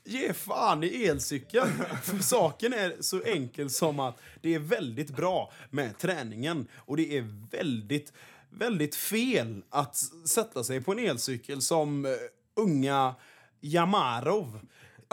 ge 0.05 0.33
fan 0.33 0.85
i 0.85 1.05
elcykeln. 1.05 1.69
För 2.03 2.19
saken 2.19 2.73
är 2.73 2.97
så 3.01 3.23
enkel 3.23 3.71
som 3.71 4.01
att 4.01 4.21
det 4.43 4.55
är 4.55 4.59
väldigt 4.59 5.11
bra 5.11 5.53
med 5.71 5.99
träningen 5.99 6.67
och 6.77 6.97
det 6.97 7.19
är 7.19 7.49
väldigt, 7.51 8.13
väldigt 8.51 8.95
fel 8.95 9.63
att 9.71 9.97
sätta 10.29 10.65
sig 10.65 10.81
på 10.81 10.93
en 10.93 10.99
elcykel 10.99 11.63
som 11.63 12.05
eh, 12.05 12.13
unga 12.57 13.15
Jamarov 13.61 14.61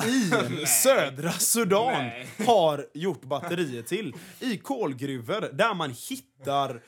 i 0.02 0.66
södra 0.84 1.32
Sudan 1.32 2.10
har 2.46 2.86
gjort 2.94 3.22
batterier 3.22 3.82
till. 3.82 4.16
I 4.40 4.58
kolgruvor 4.58 5.50
där 5.54 5.74
man 5.74 5.90
hittar 6.10 6.82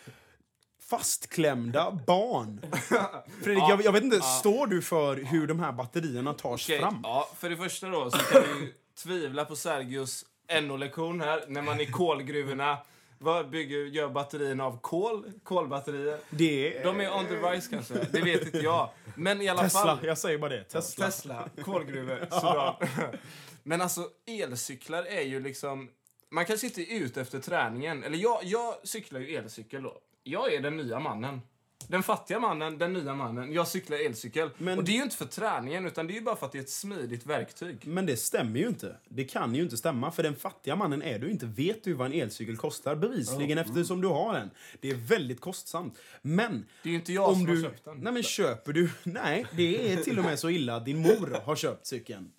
fastklämda 0.89 1.99
barn. 2.07 2.61
Fredrik, 3.43 3.63
jag, 3.69 3.85
jag 3.85 3.91
vet 3.91 4.03
inte, 4.03 4.21
står 4.21 4.67
du 4.67 4.81
för 4.81 5.15
hur 5.15 5.47
de 5.47 5.59
här 5.59 5.71
batterierna 5.71 6.33
tas 6.33 6.65
Okej, 6.65 6.79
fram? 6.79 6.99
Ja, 7.03 7.29
för 7.37 7.49
det 7.49 7.57
första 7.57 7.87
då 7.89 8.11
så 8.11 8.17
kan 8.17 8.41
vi 8.41 8.73
tvivla 9.03 9.45
på 9.45 9.55
Sergios 9.55 10.25
NO-lektion 10.61 11.21
här. 11.21 11.43
När 11.47 11.61
man 11.61 11.81
i 11.81 11.85
kolgruvorna 11.85 12.77
vad 13.25 13.49
bygger, 13.49 13.77
gör 13.77 14.09
batterierna 14.09 14.65
av 14.65 14.79
kol? 14.81 15.31
Kolbatterier? 15.43 16.19
Det 16.29 16.77
är... 16.77 16.83
De 16.83 17.01
är 17.01 17.13
on 17.13 17.25
the 17.25 17.35
rise 17.35 17.69
kanske, 17.69 17.93
det 18.11 18.21
vet 18.21 18.45
inte 18.45 18.57
jag. 18.57 18.89
Men 19.15 19.41
i 19.41 19.47
alla 19.47 19.61
Tesla, 19.61 19.79
fall. 19.79 19.99
jag 20.01 20.17
säger 20.17 20.37
bara 20.37 20.49
det. 20.49 20.63
Tesla. 20.63 21.05
Tesla, 21.05 21.49
kolgruvor, 21.63 22.27
Sudan. 22.31 22.75
Men 23.63 23.81
alltså 23.81 24.09
elcyklar 24.25 25.03
är 25.03 25.21
ju 25.21 25.39
liksom... 25.39 25.89
Man 26.31 26.45
kanske 26.45 26.67
inte 26.67 26.81
är 26.81 26.99
ute 26.99 27.21
efter 27.21 27.39
träningen. 27.39 28.03
Eller 28.03 28.17
jag, 28.17 28.39
jag 28.43 28.75
cyklar 28.83 29.19
ju 29.19 29.35
elcykel 29.35 29.83
då. 29.83 29.97
Jag 30.23 30.53
är 30.53 30.61
den 30.61 30.77
nya 30.77 30.99
mannen. 30.99 31.41
Den 31.87 32.03
fattiga 32.03 32.39
mannen, 32.39 32.77
den 32.77 32.93
nya 32.93 33.15
mannen. 33.15 33.53
Jag 33.53 33.67
cyklar 33.67 34.05
elcykel. 34.05 34.49
Men- 34.57 34.77
Och 34.77 34.83
det 34.83 34.91
är 34.91 34.95
ju 34.95 35.03
inte 35.03 35.15
för 35.17 35.25
träningen, 35.25 35.85
utan 35.85 36.07
det 36.07 36.13
är 36.13 36.15
ju 36.15 36.21
bara 36.21 36.35
för 36.35 36.45
att 36.45 36.51
det 36.51 36.57
är 36.57 36.61
ett 36.61 36.69
smidigt 36.69 37.25
verktyg. 37.25 37.87
Men 37.87 38.05
det 38.05 38.17
stämmer 38.17 38.59
ju 38.59 38.67
inte. 38.67 38.95
Det 39.09 39.23
kan 39.23 39.55
ju 39.55 39.61
inte 39.63 39.77
stämma. 39.77 40.11
För 40.11 40.23
den 40.23 40.35
fattiga 40.35 40.75
mannen 40.75 41.01
är 41.01 41.19
du 41.19 41.31
inte. 41.31 41.45
Vet 41.45 41.83
du 41.83 41.93
vad 41.93 42.07
en 42.07 42.13
elcykel 42.21 42.57
kostar? 42.57 42.95
Bevisligen 42.95 43.57
eftersom 43.57 44.01
du 44.01 44.07
har 44.07 44.35
en. 44.35 44.49
Det 44.79 44.89
är 44.89 44.95
väldigt 44.95 45.41
kostsamt. 45.41 45.97
Men... 46.21 46.65
Det 46.83 46.89
är 46.89 46.91
ju 46.91 46.97
inte 46.97 47.13
jag 47.13 47.29
om 47.29 47.35
som 47.35 47.45
du, 47.45 47.55
har 47.55 47.63
köpt 47.69 47.85
den. 47.85 47.97
Nej 47.97 48.13
men 48.13 48.23
köper 48.23 48.73
du... 48.73 48.89
Nej, 49.03 49.45
det 49.51 49.93
är 49.93 49.97
till 50.03 50.19
och 50.19 50.25
med 50.25 50.39
så 50.39 50.49
illa 50.49 50.75
att 50.75 50.85
din 50.85 50.97
mor 51.01 51.41
har 51.45 51.55
köpt 51.55 51.85
cykeln. 51.85 52.31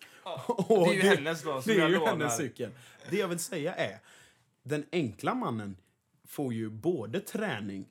Och 0.47 0.69
det 0.89 0.91
är 0.91 0.95
ju 0.95 1.01
hennes 1.17 1.43
då, 1.43 1.63
som 1.63 1.73
Det 1.75 1.81
är 1.81 1.89
ju 1.89 1.95
lånar. 1.95 2.07
hennes 2.11 2.37
cykel. 2.37 2.71
Det 3.11 3.17
jag 3.17 3.29
vill 3.29 3.39
säga 3.39 3.75
är, 3.75 3.99
den 4.63 4.85
enkla 4.93 5.35
mannen 5.35 5.77
får 6.29 6.53
ju 6.55 6.71
både 6.71 7.21
träning 7.21 7.89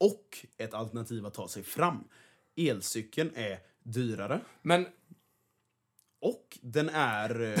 och 0.00 0.46
ett 0.56 0.74
alternativ 0.74 1.26
att 1.26 1.34
ta 1.34 1.48
sig 1.48 1.62
fram. 1.62 2.04
Elcykeln 2.56 3.30
är 3.34 3.58
dyrare 3.82 4.40
Men 4.62 4.86
och 6.20 6.58
den 6.62 6.88
är... 6.88 7.40
eh, 7.40 7.58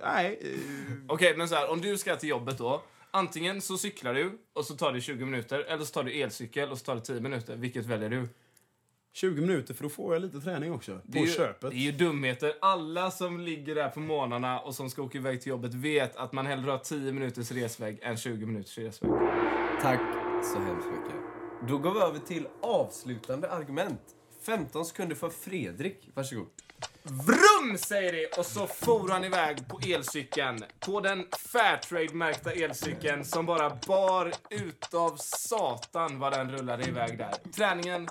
nej... 0.00 0.38
eh, 0.40 0.94
okej, 1.08 1.36
men 1.36 1.48
så 1.48 1.54
här, 1.54 1.70
om 1.70 1.80
du 1.80 1.98
ska 1.98 2.16
till 2.16 2.28
jobbet 2.28 2.58
då. 2.58 2.82
Antingen 3.10 3.60
så 3.60 3.78
cyklar 3.78 4.14
du 4.14 4.38
och 4.52 4.64
så 4.64 4.76
tar 4.76 4.92
det 4.92 5.00
20 5.00 5.24
minuter, 5.24 5.58
eller 5.58 5.84
så 5.84 5.92
tar 5.92 6.04
du 6.04 6.12
elcykel 6.20 6.70
och 6.70 6.78
så 6.78 6.84
tar 6.84 6.94
det 6.94 7.00
10 7.00 7.20
minuter. 7.20 7.56
Vilket 7.56 7.86
väljer 7.86 8.08
du? 8.08 8.28
20 9.12 9.40
minuter 9.40 9.74
för 9.74 9.82
då 9.82 9.88
får 9.88 10.14
jag 10.14 10.22
lite 10.22 10.40
träning 10.40 10.72
också. 10.72 11.00
Det 11.04 11.12
På 11.12 11.18
är 11.18 11.26
ju, 11.26 11.32
köpet. 11.32 11.70
Det 11.70 11.76
är 11.76 11.80
ju 11.80 11.92
dumheter. 11.92 12.54
Alla 12.60 13.10
som 13.10 13.40
ligger 13.40 13.74
där 13.74 13.88
på 13.88 14.00
morgnarna 14.00 14.60
och 14.60 14.74
som 14.74 14.90
ska 14.90 15.02
åka 15.02 15.18
iväg 15.18 15.40
till 15.40 15.50
jobbet 15.50 15.74
vet 15.74 16.16
att 16.16 16.32
man 16.32 16.46
hellre 16.46 16.70
har 16.70 16.78
10 16.78 17.12
minuters 17.12 17.52
resväg 17.52 17.98
än 18.02 18.16
20 18.16 18.46
minuters 18.46 18.78
resväg. 18.78 19.10
Tack 19.82 20.00
så 20.44 20.58
hemskt 20.58 20.86
mycket. 20.86 21.39
Då 21.68 21.78
går 21.78 21.94
vi 21.94 22.00
över 22.00 22.18
till 22.18 22.46
avslutande 22.60 23.50
argument. 23.50 24.00
15 24.42 24.84
sekunder 24.84 25.16
för 25.16 25.30
Fredrik. 25.30 26.10
Varsågod. 26.14 26.48
Vrum 27.02 27.78
säger 27.78 28.12
det! 28.12 28.38
Och 28.38 28.46
så 28.46 28.66
for 28.66 29.08
han 29.08 29.24
iväg 29.24 29.68
på 29.68 29.80
elcykeln. 29.86 30.64
På 30.80 31.00
den 31.00 31.26
Fairtrade-märkta 31.38 32.52
elcykeln 32.52 33.24
som 33.24 33.46
bara 33.46 33.78
bar 33.86 34.32
utav 34.50 35.16
satan 35.16 36.18
vad 36.18 36.32
den 36.32 36.50
rullade 36.50 36.88
iväg 36.88 37.18
där. 37.18 37.34
Träningen 37.56 38.08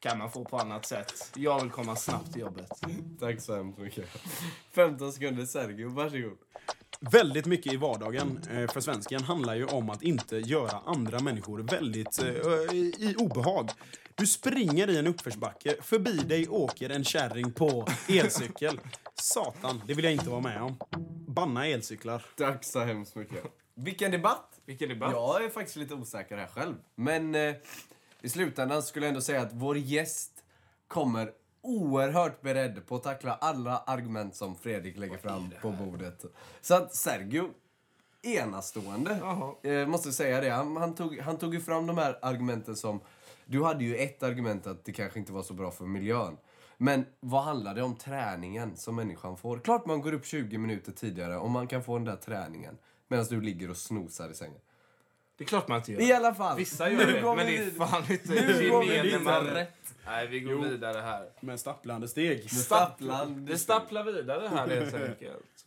kan 0.00 0.18
man 0.18 0.30
få 0.30 0.44
på 0.44 0.56
annat 0.56 0.86
sätt. 0.86 1.30
Jag 1.34 1.60
vill 1.60 1.70
komma 1.70 1.96
snabbt 1.96 2.32
till 2.32 2.42
jobbet. 2.42 2.70
Tack 3.20 3.40
så 3.40 3.56
hemskt 3.56 3.78
mycket. 3.78 4.08
15 4.74 5.12
sekunder 5.12 5.44
Sergio. 5.44 5.88
Varsågod. 5.88 6.38
Väldigt 7.00 7.46
mycket 7.46 7.72
i 7.72 7.76
vardagen 7.76 8.40
eh, 8.50 8.70
för 8.70 8.80
svensken 8.80 9.22
handlar 9.22 9.54
ju 9.54 9.64
om 9.64 9.90
att 9.90 10.02
inte 10.02 10.36
göra 10.36 10.82
andra 10.86 11.20
människor 11.20 11.58
väldigt 11.58 12.18
eh, 12.18 12.74
i, 12.74 12.94
i 12.98 13.14
obehag. 13.18 13.70
Du 14.14 14.26
springer 14.26 14.90
i 14.90 14.98
en 14.98 15.06
uppförsbacke, 15.06 15.76
förbi 15.80 16.16
dig 16.16 16.48
åker 16.48 16.90
en 16.90 17.04
kärring 17.04 17.52
på 17.52 17.86
elcykel. 18.08 18.80
Satan, 19.14 19.82
det 19.86 19.94
vill 19.94 20.04
jag 20.04 20.12
inte 20.12 20.30
vara 20.30 20.40
med 20.40 20.62
om. 20.62 20.76
Banna 21.26 21.66
elcyklar. 21.66 22.24
Tack 22.36 22.64
så 22.64 22.80
hemskt 22.80 23.14
mycket. 23.14 23.44
Vilken 23.74 24.10
debatt! 24.10 24.60
Vilken 24.64 24.88
debatt. 24.88 25.12
Jag 25.12 25.44
är 25.44 25.48
faktiskt 25.48 25.76
lite 25.76 25.94
osäker 25.94 26.36
här 26.36 26.46
själv. 26.46 26.74
Men 26.94 27.34
eh, 27.34 27.54
i 28.22 28.28
slutändan 28.28 28.82
skulle 28.82 29.06
jag 29.06 29.08
ändå 29.08 29.20
säga 29.20 29.40
att 29.40 29.52
vår 29.52 29.78
gäst 29.78 30.32
kommer 30.88 31.30
oerhört 31.66 32.42
beredd 32.42 32.86
på 32.86 32.96
att 32.96 33.02
tackla 33.02 33.34
alla 33.34 33.78
argument 33.78 34.34
som 34.34 34.56
Fredrik 34.56 34.96
lägger 34.96 35.18
fram 35.18 35.50
på 35.62 35.70
bordet. 35.70 36.24
Så 36.60 36.74
att 36.74 36.94
Sergio, 36.94 37.50
enastående. 38.22 39.20
Eh, 39.62 39.86
måste 39.86 40.12
säga 40.12 40.40
det. 40.40 40.50
Han, 40.50 40.76
han, 40.76 40.94
tog, 40.94 41.18
han 41.18 41.38
tog 41.38 41.54
ju 41.54 41.60
fram 41.60 41.86
de 41.86 41.98
här 41.98 42.18
argumenten 42.22 42.76
som... 42.76 43.00
Du 43.48 43.64
hade 43.64 43.84
ju 43.84 43.96
ett 43.96 44.22
argument 44.22 44.66
att 44.66 44.84
det 44.84 44.92
kanske 44.92 45.18
inte 45.18 45.32
var 45.32 45.42
så 45.42 45.54
bra 45.54 45.70
för 45.70 45.84
miljön. 45.84 46.36
Men 46.78 47.06
vad 47.20 47.42
handlar 47.42 47.74
det 47.74 47.82
om 47.82 47.96
träningen 47.96 48.76
som 48.76 48.96
människan 48.96 49.36
får? 49.36 49.58
Klart 49.58 49.86
man 49.86 50.00
går 50.00 50.12
upp 50.12 50.26
20 50.26 50.58
minuter 50.58 50.92
tidigare 50.92 51.36
om 51.36 51.52
man 51.52 51.66
kan 51.66 51.82
få 51.82 51.94
den 51.94 52.04
där 52.04 52.16
träningen. 52.16 52.78
Medan 53.08 53.26
du 53.30 53.40
ligger 53.40 53.70
och 53.70 53.76
snosar 53.76 54.30
i 54.30 54.34
sängen. 54.34 54.60
Det 55.36 55.44
är 55.44 55.48
klart 55.48 55.68
man 55.68 55.78
inte 55.78 55.92
gör. 55.92 56.00
I 56.00 56.12
alla 56.12 56.34
fall. 56.34 56.56
Vissa 56.56 56.90
gör 56.90 57.06
Nu 57.06 57.12
det, 57.12 57.20
går 57.20 57.36
men 57.36 57.46
vi 57.46 57.56
det 57.56 57.64
är 57.64 57.86
fan 57.86 58.12
inte 58.12 58.32
Nu 58.32 58.70
går 58.70 58.80
vi 58.80 58.96
gemene 58.96 59.18
man. 59.18 59.46
Rätt. 59.46 59.94
Nej, 60.06 60.26
vi 60.26 60.40
går 60.40 60.54
vidare 60.56 61.00
här. 61.00 61.30
Med 61.40 61.60
stapplande 61.60 62.08
steg. 62.08 62.50
Stapplande 62.50 63.52
Det 63.52 63.58
stapplar 63.58 64.04
vidare 64.04 64.48
här 64.48 64.68
helt 64.68 64.94
enkelt. 64.94 65.66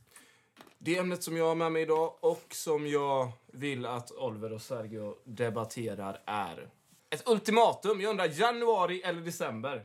Det 0.77 0.97
ämnet 0.97 1.23
som 1.23 1.37
jag 1.37 1.45
har 1.45 1.55
med 1.55 1.71
mig 1.71 1.81
idag 1.81 2.13
och 2.19 2.45
som 2.51 2.87
jag 2.87 3.31
vill 3.47 3.85
att 3.85 4.11
Oliver 4.11 4.53
och 4.53 4.61
Sergio 4.61 5.15
debatterar 5.23 6.21
är 6.25 6.69
ett 7.09 7.27
ultimatum. 7.29 8.01
Jag 8.01 8.09
undrar 8.09 8.39
januari 8.39 9.01
eller 9.01 9.21
december. 9.21 9.83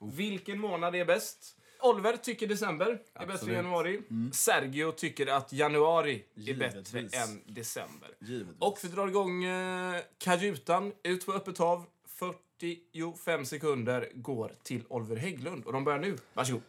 Vilken 0.00 0.58
månad 0.58 0.96
är 0.96 1.04
bäst? 1.04 1.55
Oliver 1.80 2.16
tycker 2.16 2.46
december 2.46 2.98
är 3.14 3.26
bättre 3.26 3.50
än 3.50 3.56
januari. 3.56 4.00
Sergio 4.32 4.92
tycker 4.92 5.26
att 5.26 5.52
januari 5.52 6.24
är 6.46 6.54
bättre 6.54 6.82
Givetvis. 6.92 7.14
än 7.14 7.42
december. 7.46 8.08
Givetvis. 8.20 8.56
Och 8.58 8.78
vi 8.82 8.88
drar 8.88 9.08
igång 9.08 9.44
eh, 9.44 10.00
kajutan 10.18 10.92
ut 11.02 11.26
på 11.26 11.32
öppet 11.32 11.58
hav. 11.58 11.86
45 12.18 13.44
sekunder 13.46 14.10
går 14.14 14.52
till 14.62 14.84
Oliver 14.88 15.16
Hägglund. 15.16 15.64
Och 15.64 15.72
de 15.72 15.84
börjar 15.84 15.98
nu. 15.98 16.16
Varsågod. 16.34 16.62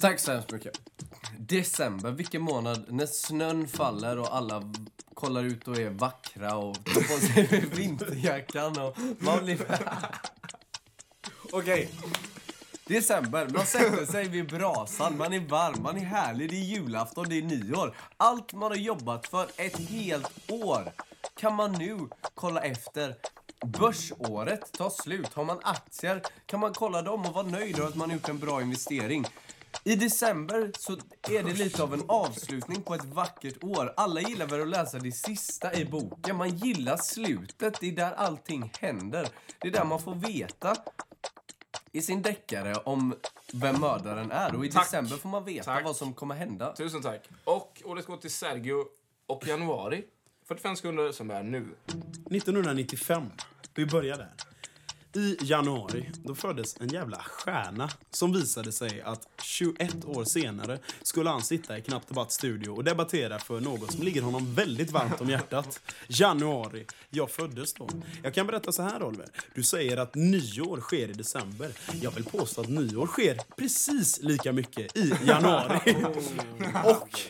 Tack 0.00 0.20
så 0.20 0.32
hemskt 0.32 0.52
mycket. 0.52 0.80
December, 1.38 2.10
vilken 2.10 2.42
månad 2.42 2.84
när 2.88 3.06
snön 3.06 3.68
faller 3.68 4.18
och 4.18 4.36
alla 4.36 4.72
kollar 5.14 5.44
ut 5.44 5.68
och 5.68 5.76
är 5.76 5.90
vackra 5.90 6.56
och 6.56 6.84
tar 6.84 7.00
på 7.00 7.20
sig 7.50 7.64
vinterjackan 7.74 8.78
och 8.78 8.96
man 9.18 9.44
blir... 9.44 9.58
Okej. 11.52 11.90
December, 12.92 13.48
man 13.48 13.66
sätter 13.66 14.06
sig 14.06 14.28
vid 14.28 14.48
brasan, 14.48 15.16
man 15.16 15.32
är 15.32 15.40
varm, 15.40 15.82
man 15.82 15.96
är 15.96 16.04
härlig, 16.04 16.50
det 16.50 16.56
är 16.56 16.64
julafton, 16.64 17.28
det 17.28 17.38
är 17.38 17.42
nyår. 17.42 17.96
Allt 18.16 18.52
man 18.52 18.70
har 18.70 18.78
jobbat 18.78 19.26
för 19.26 19.46
ett 19.56 19.76
helt 19.76 20.50
år 20.50 20.92
kan 21.40 21.54
man 21.54 21.72
nu 21.72 21.98
kolla 22.34 22.60
efter 22.60 23.16
börsåret 23.66 24.72
tar 24.72 24.90
slut. 24.90 25.34
Har 25.34 25.44
man 25.44 25.58
aktier 25.62 26.22
kan 26.46 26.60
man 26.60 26.72
kolla 26.72 27.02
dem 27.02 27.26
och 27.26 27.34
vara 27.34 27.46
nöjd 27.46 27.78
över 27.78 27.88
att 27.88 27.94
man 27.94 28.10
har 28.10 28.16
gjort 28.16 28.28
en 28.28 28.38
bra 28.38 28.62
investering. 28.62 29.24
I 29.84 29.96
december 29.96 30.70
så 30.78 30.92
är 31.30 31.42
det 31.42 31.52
lite 31.52 31.82
av 31.82 31.94
en 31.94 32.02
avslutning 32.08 32.82
på 32.82 32.94
ett 32.94 33.04
vackert 33.04 33.64
år. 33.64 33.94
Alla 33.96 34.20
gillar 34.20 34.46
väl 34.46 34.62
att 34.62 34.68
läsa 34.68 34.98
det 34.98 35.12
sista 35.12 35.74
i 35.74 35.84
boken. 35.84 36.36
Man 36.36 36.56
gillar 36.56 36.96
slutet. 36.96 37.80
Det 37.80 37.88
är 37.88 37.92
där 37.92 38.12
allting 38.12 38.72
händer. 38.80 39.28
Det 39.58 39.68
är 39.68 39.72
där 39.72 39.84
man 39.84 40.02
får 40.02 40.14
veta 40.14 40.76
i 41.92 42.02
sin 42.02 42.22
deckare 42.22 42.74
om 42.74 43.14
vem 43.52 43.80
mördaren 43.80 44.30
är. 44.30 44.54
Och 44.54 44.66
i 44.66 44.70
Tack. 44.70 44.84
december 44.84 45.16
får 45.16 45.28
man 45.28 45.44
veta 45.44 45.64
Tack. 45.64 45.84
vad 45.84 45.96
som 45.96 46.14
kommer 46.14 46.34
hända. 46.34 46.74
Tusen 46.76 47.02
tack. 47.02 47.28
Och 47.44 47.82
ordet 47.84 48.06
går 48.06 48.16
till 48.16 48.30
Sergio 48.30 48.84
och 49.26 49.46
januari. 49.46 50.04
45 50.48 50.76
sekunder 50.76 51.12
som 51.12 51.30
är 51.30 51.42
nu. 51.42 51.68
1995. 52.30 53.30
Vi 53.74 53.86
börjar 53.86 54.16
där. 54.16 54.32
I 55.14 55.36
januari 55.40 56.10
då 56.24 56.34
föddes 56.34 56.80
en 56.80 56.88
jävla 56.88 57.18
stjärna 57.18 57.90
som 58.10 58.32
visade 58.32 58.72
sig 58.72 59.02
att 59.02 59.28
21 59.42 60.04
år 60.04 60.24
senare 60.24 60.78
skulle 61.02 61.30
han 61.30 61.42
sitta 61.42 61.78
i 61.78 61.82
Knappt 61.82 62.08
Debatt 62.08 62.32
studio 62.32 62.70
och 62.70 62.84
debattera 62.84 63.38
för 63.38 63.60
något 63.60 63.92
som 63.92 64.02
ligger 64.02 64.22
honom 64.22 64.54
väldigt 64.54 64.90
varmt 64.90 65.20
om 65.20 65.30
hjärtat. 65.30 65.80
Januari. 66.08 66.86
Jag 67.10 67.30
föddes 67.30 67.74
då. 67.74 67.88
Jag 68.22 68.34
kan 68.34 68.46
berätta 68.46 68.72
så 68.72 68.82
här 68.82 69.02
Oliver. 69.02 69.28
Du 69.54 69.62
säger 69.62 69.96
att 69.96 70.14
nyår 70.14 70.80
sker 70.80 71.08
i 71.08 71.12
december. 71.12 71.72
Jag 72.00 72.10
vill 72.10 72.24
påstå 72.24 72.60
att 72.60 72.68
nyår 72.68 73.06
sker 73.06 73.38
precis 73.56 74.22
lika 74.22 74.52
mycket 74.52 74.96
i 74.96 75.14
januari. 75.26 75.96
och 76.84 77.20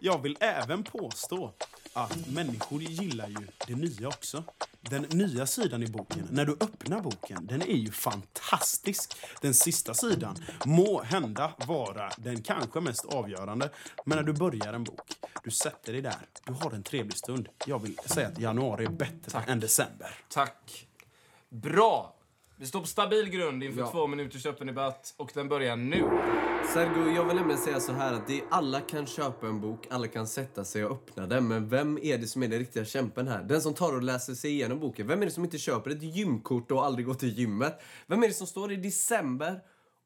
jag 0.00 0.22
vill 0.22 0.36
även 0.40 0.82
påstå 0.82 1.52
att 1.92 2.28
människor 2.28 2.82
gillar 2.82 3.28
ju 3.28 3.46
det 3.66 3.74
nya 3.74 4.08
också. 4.08 4.44
Den 4.80 5.02
nya 5.02 5.46
sidan 5.46 5.82
i 5.82 5.86
boken, 5.86 6.28
när 6.30 6.44
du 6.44 6.52
öppnar 6.52 7.00
boken, 7.00 7.23
den 7.28 7.62
är 7.62 7.76
ju 7.76 7.90
fantastisk. 7.90 9.16
Den 9.40 9.54
sista 9.54 9.94
sidan 9.94 10.36
må 10.64 11.02
hända 11.02 11.52
vara 11.66 12.10
den 12.18 12.42
kanske 12.42 12.80
mest 12.80 13.04
avgörande. 13.04 13.70
Men 14.04 14.18
när 14.18 14.24
du 14.24 14.32
börjar 14.32 14.72
en 14.72 14.84
bok, 14.84 15.12
du 15.44 15.50
sätter 15.50 15.92
dig 15.92 16.02
där, 16.02 16.26
du 16.44 16.52
har 16.52 16.70
en 16.72 16.82
trevlig 16.82 17.16
stund. 17.16 17.48
Jag 17.66 17.78
vill 17.78 17.98
säga 18.06 18.28
att 18.28 18.38
januari 18.38 18.84
är 18.84 18.90
bättre 18.90 19.42
än 19.46 19.60
december. 19.60 20.18
Tack. 20.28 20.86
Bra! 21.48 22.14
Vi 22.56 22.66
står 22.66 22.80
på 22.80 22.86
stabil 22.86 23.28
grund 23.30 23.62
inför 23.64 23.80
Ja. 23.80 23.90
två 23.90 24.06
minuters 24.06 24.46
öppen 24.46 24.66
debatt 24.66 25.14
och 25.16 25.30
den 25.34 25.48
börjar 25.48 25.76
nu. 25.76 26.02
Sergio, 26.74 27.14
jag 27.16 27.24
vill 27.24 27.36
nämligen 27.36 27.60
säga 27.60 27.80
så 27.80 27.92
här 27.92 28.12
att 28.12 28.26
det 28.26 28.38
är, 28.38 28.44
alla 28.50 28.80
kan 28.80 29.06
köpa 29.06 29.46
en 29.46 29.60
bok, 29.60 29.86
alla 29.90 30.06
kan 30.08 30.26
sätta 30.26 30.64
sig 30.64 30.84
och 30.84 30.92
öppna 30.92 31.26
den. 31.26 31.48
Men 31.48 31.68
vem 31.68 31.98
är 32.02 32.18
det 32.18 32.26
som 32.26 32.42
är 32.42 32.48
den 32.48 32.58
riktiga 32.58 32.84
kämpen 32.84 33.28
här? 33.28 33.42
Den 33.42 33.60
som 33.62 33.74
tar 33.74 33.92
och 33.96 34.02
läser 34.02 34.34
sig 34.34 34.50
igenom 34.50 34.80
boken. 34.80 35.06
Vem 35.06 35.22
är 35.22 35.26
det 35.26 35.32
som 35.32 35.44
inte 35.44 35.58
köper 35.58 35.90
ett 35.90 36.02
gymkort 36.02 36.70
och 36.70 36.84
aldrig 36.84 37.06
går 37.06 37.14
till 37.14 37.38
gymmet? 37.38 37.82
Vem 38.06 38.22
är 38.22 38.28
det 38.28 38.34
som 38.34 38.46
står 38.46 38.72
i 38.72 38.76
december 38.76 39.60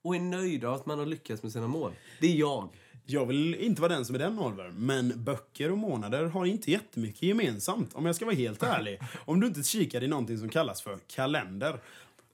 och 0.04 0.16
är 0.16 0.20
nöjd 0.20 0.64
av 0.64 0.74
att 0.74 0.86
man 0.86 0.98
har 0.98 1.06
lyckats 1.06 1.42
med 1.42 1.52
sina 1.52 1.66
mål? 1.68 1.92
Det 2.20 2.26
är 2.26 2.36
jag. 2.36 2.68
Jag 3.10 3.26
vill 3.26 3.54
inte 3.54 3.82
vara 3.82 3.92
den 3.94 4.04
som 4.04 4.14
är 4.14 4.18
den 4.18 4.38
Oliver, 4.38 4.70
men 4.76 5.24
böcker 5.24 5.72
och 5.72 5.78
månader 5.78 6.24
har 6.24 6.46
inte 6.46 6.70
jättemycket 6.70 7.22
gemensamt 7.22 7.94
om 7.94 8.06
jag 8.06 8.16
ska 8.16 8.24
vara 8.24 8.36
helt 8.36 8.62
ärlig. 8.62 9.00
Om 9.24 9.40
du 9.40 9.46
inte 9.46 9.62
kikar 9.62 10.02
i 10.02 10.08
någonting 10.08 10.38
som 10.38 10.48
kallas 10.48 10.82
för 10.82 10.98
kalender. 11.06 11.80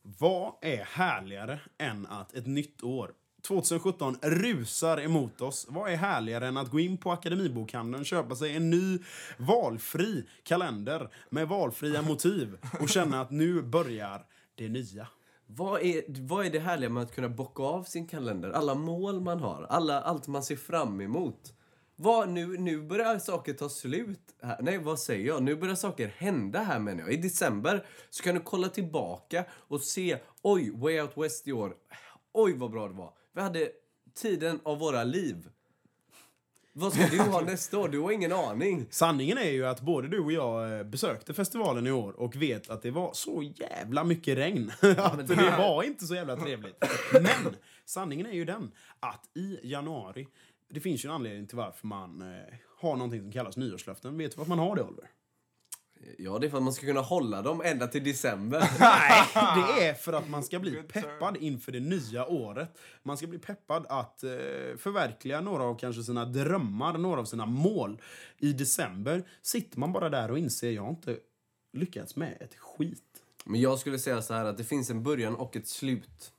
Vad 0.06 0.52
är 0.60 0.84
härligare 0.84 1.60
än 1.78 2.06
att 2.06 2.34
ett 2.34 2.46
nytt 2.46 2.82
år 2.82 3.12
2017 3.42 4.16
rusar 4.22 5.00
emot 5.00 5.40
oss. 5.40 5.66
Vad 5.68 5.92
är 5.92 5.96
härligare 5.96 6.48
än 6.48 6.56
att 6.56 6.70
gå 6.70 6.80
in 6.80 6.98
på 6.98 7.12
Akademibokhandeln 7.12 8.00
och 8.00 8.06
köpa 8.06 8.36
sig 8.36 8.56
en 8.56 8.70
ny 8.70 8.98
valfri 9.38 10.24
kalender 10.42 11.10
med 11.30 11.48
valfria 11.48 12.02
motiv 12.02 12.56
och 12.80 12.88
känna 12.88 13.20
att 13.20 13.30
nu 13.30 13.62
börjar 13.62 14.26
det 14.54 14.68
nya. 14.68 15.08
Vad 15.46 15.82
är, 15.82 16.02
vad 16.08 16.46
är 16.46 16.50
det 16.50 16.58
härliga 16.58 16.90
med 16.90 17.02
att 17.02 17.14
kunna 17.14 17.28
bocka 17.28 17.62
av 17.62 17.82
sin 17.82 18.06
kalender? 18.06 18.50
Alla 18.50 18.74
mål 18.74 19.20
man 19.20 19.40
har, 19.40 19.66
alla, 19.70 20.00
allt 20.00 20.26
man 20.26 20.42
ser 20.42 20.56
fram 20.56 21.00
emot. 21.00 21.52
Vad, 21.96 22.28
nu, 22.28 22.58
nu 22.58 22.82
börjar 22.82 23.18
saker 23.18 23.52
ta 23.52 23.68
slut. 23.68 24.20
Här. 24.42 24.58
Nej, 24.60 24.78
vad 24.78 24.98
säger 24.98 25.26
jag? 25.26 25.42
Nu 25.42 25.56
börjar 25.56 25.74
saker 25.74 26.14
hända 26.16 26.62
här 26.62 26.78
menar 26.78 27.00
jag. 27.00 27.12
I 27.12 27.16
december 27.16 27.86
så 28.10 28.22
kan 28.22 28.34
du 28.34 28.40
kolla 28.40 28.68
tillbaka 28.68 29.44
och 29.50 29.80
se, 29.80 30.18
oj, 30.42 30.70
Way 30.74 31.00
Out 31.00 31.12
West 31.16 31.48
i 31.48 31.52
år. 31.52 31.74
Oj, 32.32 32.54
vad 32.56 32.70
bra 32.70 32.88
det 32.88 32.94
var. 32.94 33.12
Vi 33.34 33.40
hade 33.40 33.68
tiden 34.14 34.60
av 34.64 34.78
våra 34.78 35.04
liv. 35.04 35.48
Vad 36.76 36.92
ska 36.92 37.06
du 37.06 37.18
ha 37.18 37.40
nästa 37.46 37.78
år? 37.78 37.88
Du 37.88 38.00
har 38.00 38.12
ingen 38.12 38.32
aning. 38.32 38.86
Sanningen 38.90 39.38
är 39.38 39.50
ju 39.50 39.66
att 39.66 39.80
både 39.80 40.08
du 40.08 40.18
och 40.18 40.32
jag 40.32 40.78
eh, 40.78 40.84
besökte 40.84 41.34
festivalen 41.34 41.86
i 41.86 41.92
år 41.92 42.12
och 42.12 42.36
vet 42.36 42.70
att 42.70 42.82
det 42.82 42.90
var 42.90 43.10
så 43.12 43.42
jävla 43.42 44.04
mycket 44.04 44.38
regn. 44.38 44.72
att 44.98 45.28
det 45.28 45.54
var 45.58 45.82
inte 45.82 46.06
så 46.06 46.14
jävla 46.14 46.36
trevligt. 46.36 46.84
Men 47.12 47.56
sanningen 47.84 48.26
är 48.26 48.32
ju 48.32 48.44
den 48.44 48.70
att 49.00 49.36
i 49.36 49.58
januari, 49.62 50.28
det 50.74 50.80
finns 50.80 51.04
ju 51.04 51.08
en 51.08 51.14
anledning 51.14 51.46
till 51.46 51.56
varför 51.56 51.86
man 51.86 52.22
eh, 52.22 52.54
har 52.78 52.96
någonting 52.96 53.20
som 53.20 53.32
kallas 53.32 53.56
nyårslöften. 53.56 54.18
Vet 54.18 54.30
du 54.32 54.36
varför 54.36 54.48
man 54.48 54.58
har 54.58 54.76
det, 54.76 54.82
Oliver? 54.82 55.10
Ja, 56.18 56.38
det 56.38 56.46
är 56.46 56.50
för 56.50 56.56
att 56.56 56.62
man 56.62 56.72
ska 56.72 56.86
kunna 56.86 57.00
hålla 57.00 57.42
dem 57.42 57.62
ända 57.64 57.86
till 57.86 58.04
december. 58.04 58.58
Nej, 58.80 59.26
det 59.34 59.86
är 59.86 59.94
för 59.94 60.12
att 60.12 60.28
man 60.28 60.42
ska 60.42 60.58
bli 60.58 60.82
peppad 60.82 61.36
inför 61.36 61.72
det 61.72 61.80
nya 61.80 62.26
året. 62.26 62.78
Man 63.02 63.16
ska 63.16 63.26
bli 63.26 63.38
peppad 63.38 63.86
att 63.88 64.24
eh, 64.24 64.30
förverkliga 64.76 65.40
några 65.40 65.64
av 65.64 65.78
kanske 65.78 66.02
sina 66.02 66.24
drömmar, 66.24 66.98
några 66.98 67.20
av 67.20 67.24
sina 67.24 67.46
mål. 67.46 68.00
I 68.38 68.52
december 68.52 69.22
sitter 69.42 69.78
man 69.78 69.92
bara 69.92 70.08
där 70.10 70.30
och 70.30 70.38
inser 70.38 70.70
jag 70.70 70.82
har 70.82 70.90
inte 70.90 71.18
lyckats 71.72 72.16
med 72.16 72.36
ett 72.40 72.54
skit. 72.54 73.02
Men 73.44 73.60
jag 73.60 73.78
skulle 73.78 73.98
säga 73.98 74.22
så 74.22 74.34
här 74.34 74.44
att 74.44 74.56
det 74.56 74.64
finns 74.64 74.90
en 74.90 75.02
början 75.02 75.34
och 75.34 75.56
ett 75.56 75.68
slut. 75.68 76.32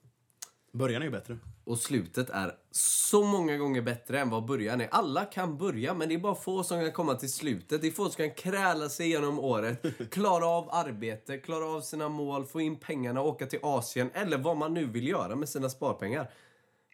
Början 0.71 1.01
är 1.01 1.05
ju 1.05 1.11
bättre. 1.11 1.37
Och 1.65 1.77
slutet 1.77 2.29
är 2.29 2.55
så 2.71 3.23
många 3.23 3.57
gånger 3.57 3.81
bättre 3.81 4.19
än 4.19 4.29
vad 4.29 4.45
början 4.45 4.81
är. 4.81 4.87
Alla 4.91 5.25
kan 5.25 5.57
börja, 5.57 5.93
men 5.93 6.09
det 6.09 6.15
är 6.15 6.19
bara 6.19 6.35
få 6.35 6.63
som 6.63 6.81
kan 6.81 6.91
komma 6.91 7.15
till 7.15 7.31
slutet. 7.31 7.81
Det 7.81 7.87
är 7.87 7.91
få 7.91 8.09
som 8.09 8.27
kan 8.27 8.35
kräla 8.35 8.89
sig 8.89 9.05
igenom 9.05 9.39
året, 9.39 9.85
klara 10.11 10.45
av 10.45 10.69
arbete, 10.71 11.37
klara 11.37 11.65
av 11.65 11.81
sina 11.81 12.09
mål, 12.09 12.45
få 12.45 12.61
in 12.61 12.75
pengarna, 12.75 13.21
åka 13.21 13.45
till 13.45 13.59
Asien 13.63 14.09
eller 14.13 14.37
vad 14.37 14.57
man 14.57 14.73
nu 14.73 14.85
vill 14.85 15.07
göra 15.07 15.35
med 15.35 15.49
sina 15.49 15.69
sparpengar. 15.69 16.29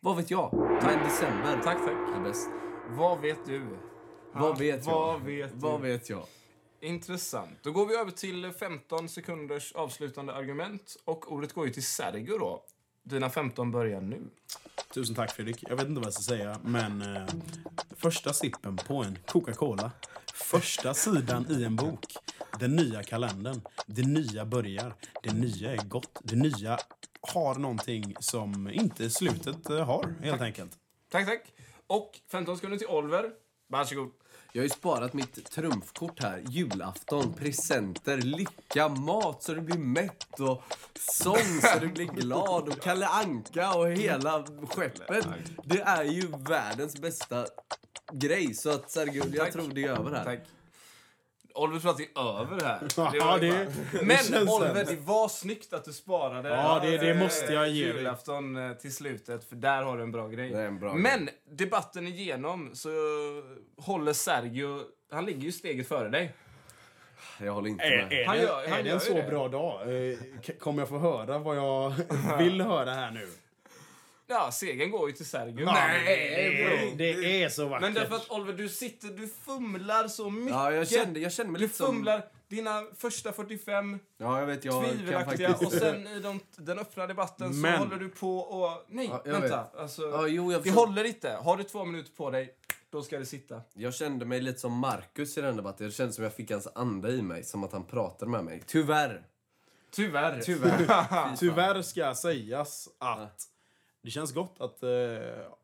Vad 0.02 0.18
vet 0.18 0.32
jag? 0.32 0.52
Ta 0.82 0.90
en 0.90 1.04
december. 1.04 1.62
Tack, 1.64 1.78
tack. 1.78 2.18
är 2.18 2.24
bäst. 2.24 2.50
Vad 2.90 3.22
vet 3.22 3.46
du? 3.46 3.78
Vad 4.34 4.58
vet 4.60 4.86
jag? 4.86 4.94
Vad 4.94 5.22
vet? 5.22 5.52
Vad 5.54 5.82
vet 5.82 6.10
jag? 6.10 6.24
Intressant. 6.82 7.60
Då 7.62 7.72
går 7.72 7.86
vi 7.86 7.96
över 7.96 8.12
till 8.12 8.52
15 8.52 9.10
sekunders 9.10 9.72
avslutande 9.72 10.34
argument. 10.34 10.98
Och 11.06 11.32
ordet 11.32 11.54
går 11.54 11.66
ju 11.68 11.74
till 11.74 11.86
Sergio 11.86 12.38
då. 12.38 12.64
Dina 13.04 13.30
15 13.30 13.72
börjar 13.72 14.02
nu. 14.02 14.22
Tusen 14.94 15.16
tack 15.16 15.32
Fredrik. 15.32 15.64
Jag 15.70 15.76
vet 15.76 15.88
inte 15.88 16.00
vad 16.00 16.06
jag 16.06 16.14
ska 16.14 16.24
säga, 16.24 16.60
men 16.64 17.02
eh, 17.02 17.28
första 17.96 18.34
sippen 18.34 18.78
på 18.78 19.04
en 19.04 19.18
Coca-Cola. 19.28 19.92
Första 20.34 20.94
sidan 20.94 21.46
i 21.50 21.64
en 21.64 21.76
bok. 21.76 22.06
Den 22.60 22.76
nya 22.76 23.04
kalendern. 23.04 23.62
Det 23.86 24.08
nya 24.08 24.46
börjar. 24.46 24.96
Det 25.24 25.34
nya 25.34 25.72
är 25.72 25.78
gott. 25.78 26.20
Det 26.24 26.36
nya 26.36 26.78
har 27.22 27.56
någonting 27.56 28.16
som 28.20 28.70
inte 28.70 29.10
slutet 29.10 29.70
eh, 29.70 29.86
har, 29.86 30.16
helt 30.22 30.42
enkelt. 30.42 30.72
Tack, 31.10 31.26
tack. 31.26 31.42
Och 31.88 32.20
15 32.32 32.58
sekunder 32.58 32.78
till 32.78 32.88
Oliver. 32.88 33.32
Varsågod. 33.68 34.12
Jag 34.54 34.62
har 34.62 34.64
ju 34.64 34.70
sparat 34.70 35.14
mitt 35.14 35.52
trumfkort 35.52 36.24
här. 36.24 36.44
Julafton, 36.48 37.34
presenter, 37.34 38.18
lycka, 38.18 38.90
mat 38.90 39.44
så 39.44 39.54
du 39.54 39.62
blir 39.62 39.78
mätt 39.78 40.40
och 40.40 40.64
sång 41.00 41.62
så 41.62 41.80
du 41.80 41.88
blir 41.88 42.06
glad 42.06 42.70
och 42.70 42.82
Kalle 42.82 43.08
Anka 43.08 43.74
och 43.74 43.92
hela 43.92 44.46
skeppet. 44.70 45.28
Det 45.64 45.82
är 45.82 46.04
ju 46.04 46.28
världens 46.50 47.02
bästa 47.02 47.46
grej. 48.12 48.54
Så 48.54 48.70
att 48.70 48.92
Sergio, 48.92 49.24
jag 49.34 49.46
Tack. 49.46 49.54
tror 49.54 49.70
det 49.74 49.84
är 49.84 49.90
över 49.90 50.12
här. 50.12 50.24
Tack. 50.26 50.40
Oliver 51.56 51.80
tror 51.80 51.92
att 51.92 51.98
det 51.98 52.04
är 52.16 52.42
över 52.42 52.62
här. 52.66 52.80
Ja, 53.18 53.38
det- 53.38 53.48
det 53.92 54.02
Men 54.04 54.48
Oliver, 54.50 54.86
det 54.86 54.96
var 55.02 55.28
snyggt 55.30 55.74
att 55.74 55.86
du 55.86 55.94
sparade 55.94 56.50
Ja, 56.50 56.80
det- 56.84 56.98
det 56.98 57.10
eh, 57.10 57.18
måste 57.18 57.54
jag 57.54 57.70
ge 57.70 57.86
dig. 57.88 57.96
julafton 57.98 58.56
eh, 58.56 58.74
till 58.78 58.96
slutet, 58.96 59.50
för 59.50 59.56
där 59.56 59.84
har 59.84 59.98
du 59.98 60.04
en 60.04 60.12
bra 60.12 60.28
grej. 60.28 60.50
Det 60.50 60.60
är 60.60 60.66
en 60.68 60.80
bra 60.80 60.94
Men 60.94 61.30
debatten 61.52 62.08
igenom 62.08 62.70
så 62.74 62.90
håller 63.78 64.14
Sergio, 64.14 64.80
han 65.12 65.26
ligger 65.26 65.42
ju 65.42 65.52
steget 65.52 65.88
före 65.88 66.10
dig. 66.10 66.34
Jag 67.40 67.54
håller 67.54 67.70
inte 67.70 67.84
Är, 67.84 67.98
med. 68.04 68.14
är, 68.14 68.26
Han 68.26 68.36
det, 68.38 68.42
gör- 68.44 68.68
han 68.70 68.80
är 68.80 68.84
det 68.84 68.90
en 68.90 69.00
så 69.00 69.14
det. 69.14 69.24
bra 69.30 69.48
dag? 69.48 69.82
Eh, 70.12 70.18
Kommer 70.60 70.82
jag 70.82 70.90
få 70.90 70.98
höra 71.00 71.38
vad 71.40 71.58
jag 71.58 71.94
vill 72.38 72.62
höra 72.62 72.94
här 72.94 73.12
nu? 73.12 73.28
Ja, 74.32 74.52
segern 74.52 74.92
går 74.92 75.10
ju 75.10 75.16
till 75.16 75.26
Sergio. 75.26 75.66
det, 76.98 77.14
det 77.14 77.44
är 77.44 77.50
så 77.50 77.66
vackert. 77.68 77.82
Men 77.82 77.94
därför 77.94 78.16
att 78.16 78.32
Oliver, 78.32 78.54
du 78.54 78.70
sitter, 78.70 79.08
du 79.08 79.28
fumlar 79.28 80.08
så 80.08 80.30
mycket. 80.30 80.54
Ja, 80.56 80.72
jag 80.72 80.88
kände, 80.90 81.20
jag 81.20 81.32
kände 81.32 81.52
mig 81.52 81.60
Du 81.60 81.66
lite 81.66 81.78
som... 81.78 81.86
fumlar 81.96 82.26
dina 82.48 82.84
första 82.98 83.32
45 83.32 84.00
Ja, 84.18 84.40
jag 84.40 84.46
vet. 84.46 84.66
Jag 84.66 84.86
kan 84.86 84.98
tvivelaktiga 84.98 85.50
faktiskt... 85.50 85.74
och 85.74 85.80
sen 85.80 86.08
i 86.08 86.20
de, 86.20 86.40
den 86.58 86.80
öppna 86.80 87.08
debatten 87.08 87.54
så 87.54 87.60
Men- 87.60 87.80
håller 87.80 87.98
du 87.98 88.10
på 88.10 88.38
och... 88.38 88.86
Nej, 88.90 89.08
Ja, 89.12 89.22
jag 89.26 89.40
vänta. 89.40 89.66
Alltså, 89.78 90.02
Ja, 90.02 90.28
jo, 90.28 90.52
jag 90.52 90.64
det 90.64 90.72
håller 90.72 91.04
inte. 91.04 91.30
Har 91.32 91.58
du 91.58 91.64
två 91.64 91.86
minuter 91.86 92.12
på 92.16 92.30
dig, 92.30 92.54
då 92.90 93.02
ska 93.02 93.20
det 93.20 93.26
sitta. 93.26 93.62
Jag 93.74 93.94
kände 93.94 94.26
mig 94.26 94.42
lite 94.42 94.60
som 94.60 94.74
Marcus 94.74 95.38
i 95.38 95.42
den 95.42 95.56
debatten. 95.56 95.86
Det 95.88 95.92
kändes 95.94 96.16
som 96.16 96.24
jag 96.24 96.34
fick 96.36 96.52
hans 96.52 96.68
anda 96.76 97.10
i 97.10 97.22
mig, 97.22 97.44
som 97.44 97.64
att 97.64 97.72
han 97.72 97.86
pratade 97.86 98.32
med 98.32 98.44
mig. 98.44 98.64
Tyvärr 98.68 99.26
Tyvärr. 99.92 100.42
Tyvärr. 100.44 101.36
Tyvärr 101.40 101.82
ska 101.82 102.16
sägas 102.16 102.90
att 103.00 103.42
det 104.02 104.10
känns 104.12 104.34
gott 104.34 104.56
att 104.60 104.84
eh, 104.84 104.90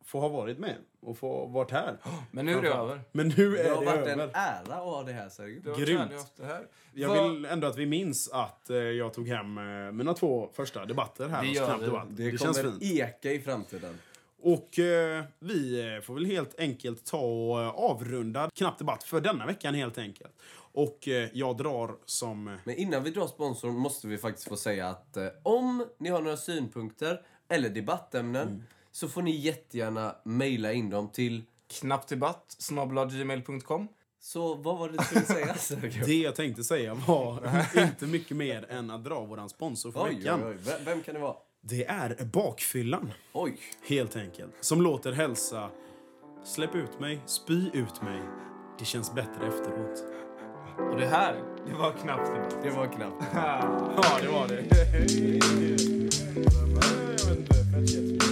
få 0.05 0.19
ha 0.19 0.27
varit 0.27 0.59
med 0.59 0.75
och 1.01 1.17
få 1.17 1.45
varit 1.45 1.71
här. 1.71 1.97
Men 2.31 2.45
nu 2.45 2.57
är 2.57 2.61
det 2.61 2.69
över. 2.69 3.01
Men 3.11 3.27
nu 3.37 3.51
Det 3.51 3.61
är 3.63 3.73
har 3.75 3.79
det 3.79 3.85
varit 3.85 4.07
en 4.07 4.19
över. 4.19 4.33
ära 4.35 4.75
att 4.75 4.83
ha 4.83 5.03
det 5.03 5.11
här 5.13 5.29
Sergio. 5.29 5.61
Det 5.61 5.81
Grymt. 5.81 6.11
det 6.37 6.45
här. 6.45 6.65
Jag 6.93 7.09
Vad- 7.09 7.31
vill 7.31 7.45
ändå 7.45 7.67
att 7.67 7.77
vi 7.77 7.85
minns 7.85 8.29
att 8.33 8.69
eh, 8.69 8.77
jag 8.77 9.13
tog 9.13 9.27
hem 9.27 9.57
eh, 9.57 9.91
mina 9.91 10.13
två 10.13 10.49
första 10.53 10.85
debatter 10.85 11.27
här 11.29 11.41
Det 11.41 11.47
hos 11.47 11.57
gör 11.57 11.65
Knappt 11.65 11.81
vi. 11.81 11.85
Debatt. 11.85 12.07
Det, 12.09 12.31
Det, 12.31 12.37
känns 12.37 12.57
kommer 12.61 12.71
fint. 12.79 12.99
eka 12.99 13.31
i 13.31 13.39
framtiden. 13.39 13.97
Och 14.41 14.79
eh, 14.79 15.23
vi 15.39 15.93
eh, 15.95 16.01
får 16.01 16.13
väl 16.13 16.25
helt 16.25 16.59
enkelt 16.59 17.05
ta 17.05 17.17
och 17.19 17.61
eh, 17.61 17.69
avrunda 17.69 18.49
Knappt 18.55 18.79
Debatt 18.79 19.03
för 19.03 19.21
denna 19.21 19.45
veckan 19.45 19.73
helt 19.75 19.97
enkelt. 19.97 20.33
Och 20.73 21.07
eh, 21.07 21.29
jag 21.33 21.57
drar 21.57 21.95
som... 22.05 22.57
Men 22.63 22.75
innan 22.75 23.03
vi 23.03 23.09
drar 23.11 23.27
sponsorn 23.27 23.73
måste 23.75 24.07
vi 24.07 24.17
faktiskt 24.17 24.47
få 24.49 24.57
säga 24.57 24.87
att 24.89 25.17
eh, 25.17 25.27
om 25.43 25.85
ni 25.97 26.09
har 26.09 26.21
några 26.21 26.37
synpunkter 26.37 27.21
eller 27.49 27.69
debattämnen 27.69 28.63
så 28.91 29.07
får 29.09 29.21
ni 29.21 29.31
jättegärna 29.31 30.15
mejla 30.23 30.73
in 30.73 30.89
dem 30.89 31.09
till... 31.09 31.43
Knappdebatt, 31.69 32.55
snabblagmail.com. 32.59 33.87
Så 34.19 34.55
vad 34.55 34.77
var 34.77 34.89
det 34.89 34.97
du 34.97 35.03
skulle 35.03 35.25
säga? 35.25 35.55
Det 36.05 36.17
jag 36.21 36.35
tänkte 36.35 36.63
säga 36.63 36.93
var 36.93 37.49
inte 37.83 38.05
mycket 38.05 38.37
mer 38.37 38.65
än 38.71 38.91
att 38.91 39.03
dra 39.03 39.25
våran 39.25 39.49
sponsor 39.49 39.91
för 39.91 39.99
Oj, 40.03 40.07
oj, 40.09 40.15
veckan. 40.17 40.43
oj. 40.47 40.57
Vem, 40.65 40.85
vem 40.85 41.01
kan 41.01 41.13
det 41.15 41.19
vara? 41.21 41.35
Det 41.61 41.85
är 41.85 42.25
Bakfyllan, 42.25 43.11
Oj. 43.33 43.57
helt 43.87 44.15
enkelt. 44.15 44.53
Som 44.61 44.81
låter 44.81 45.11
hälsa 45.11 45.69
Släpp 46.43 46.75
ut 46.75 46.99
mig, 46.99 47.21
spy 47.25 47.69
ut 47.73 48.01
mig. 48.01 48.21
Det 48.79 48.85
känns 48.85 49.13
bättre 49.13 49.47
efteråt. 49.47 50.03
Och 50.77 50.97
det 50.97 51.05
här, 51.05 51.35
det 51.67 51.73
var 51.73 51.91
knappt 51.91 52.31
debatt. 52.33 52.63
Det 52.63 52.69
var 52.69 52.87
knappt. 52.87 53.23
Ja, 53.33 54.19
det 54.21 54.27
var 54.27 54.47
det. 54.47 54.63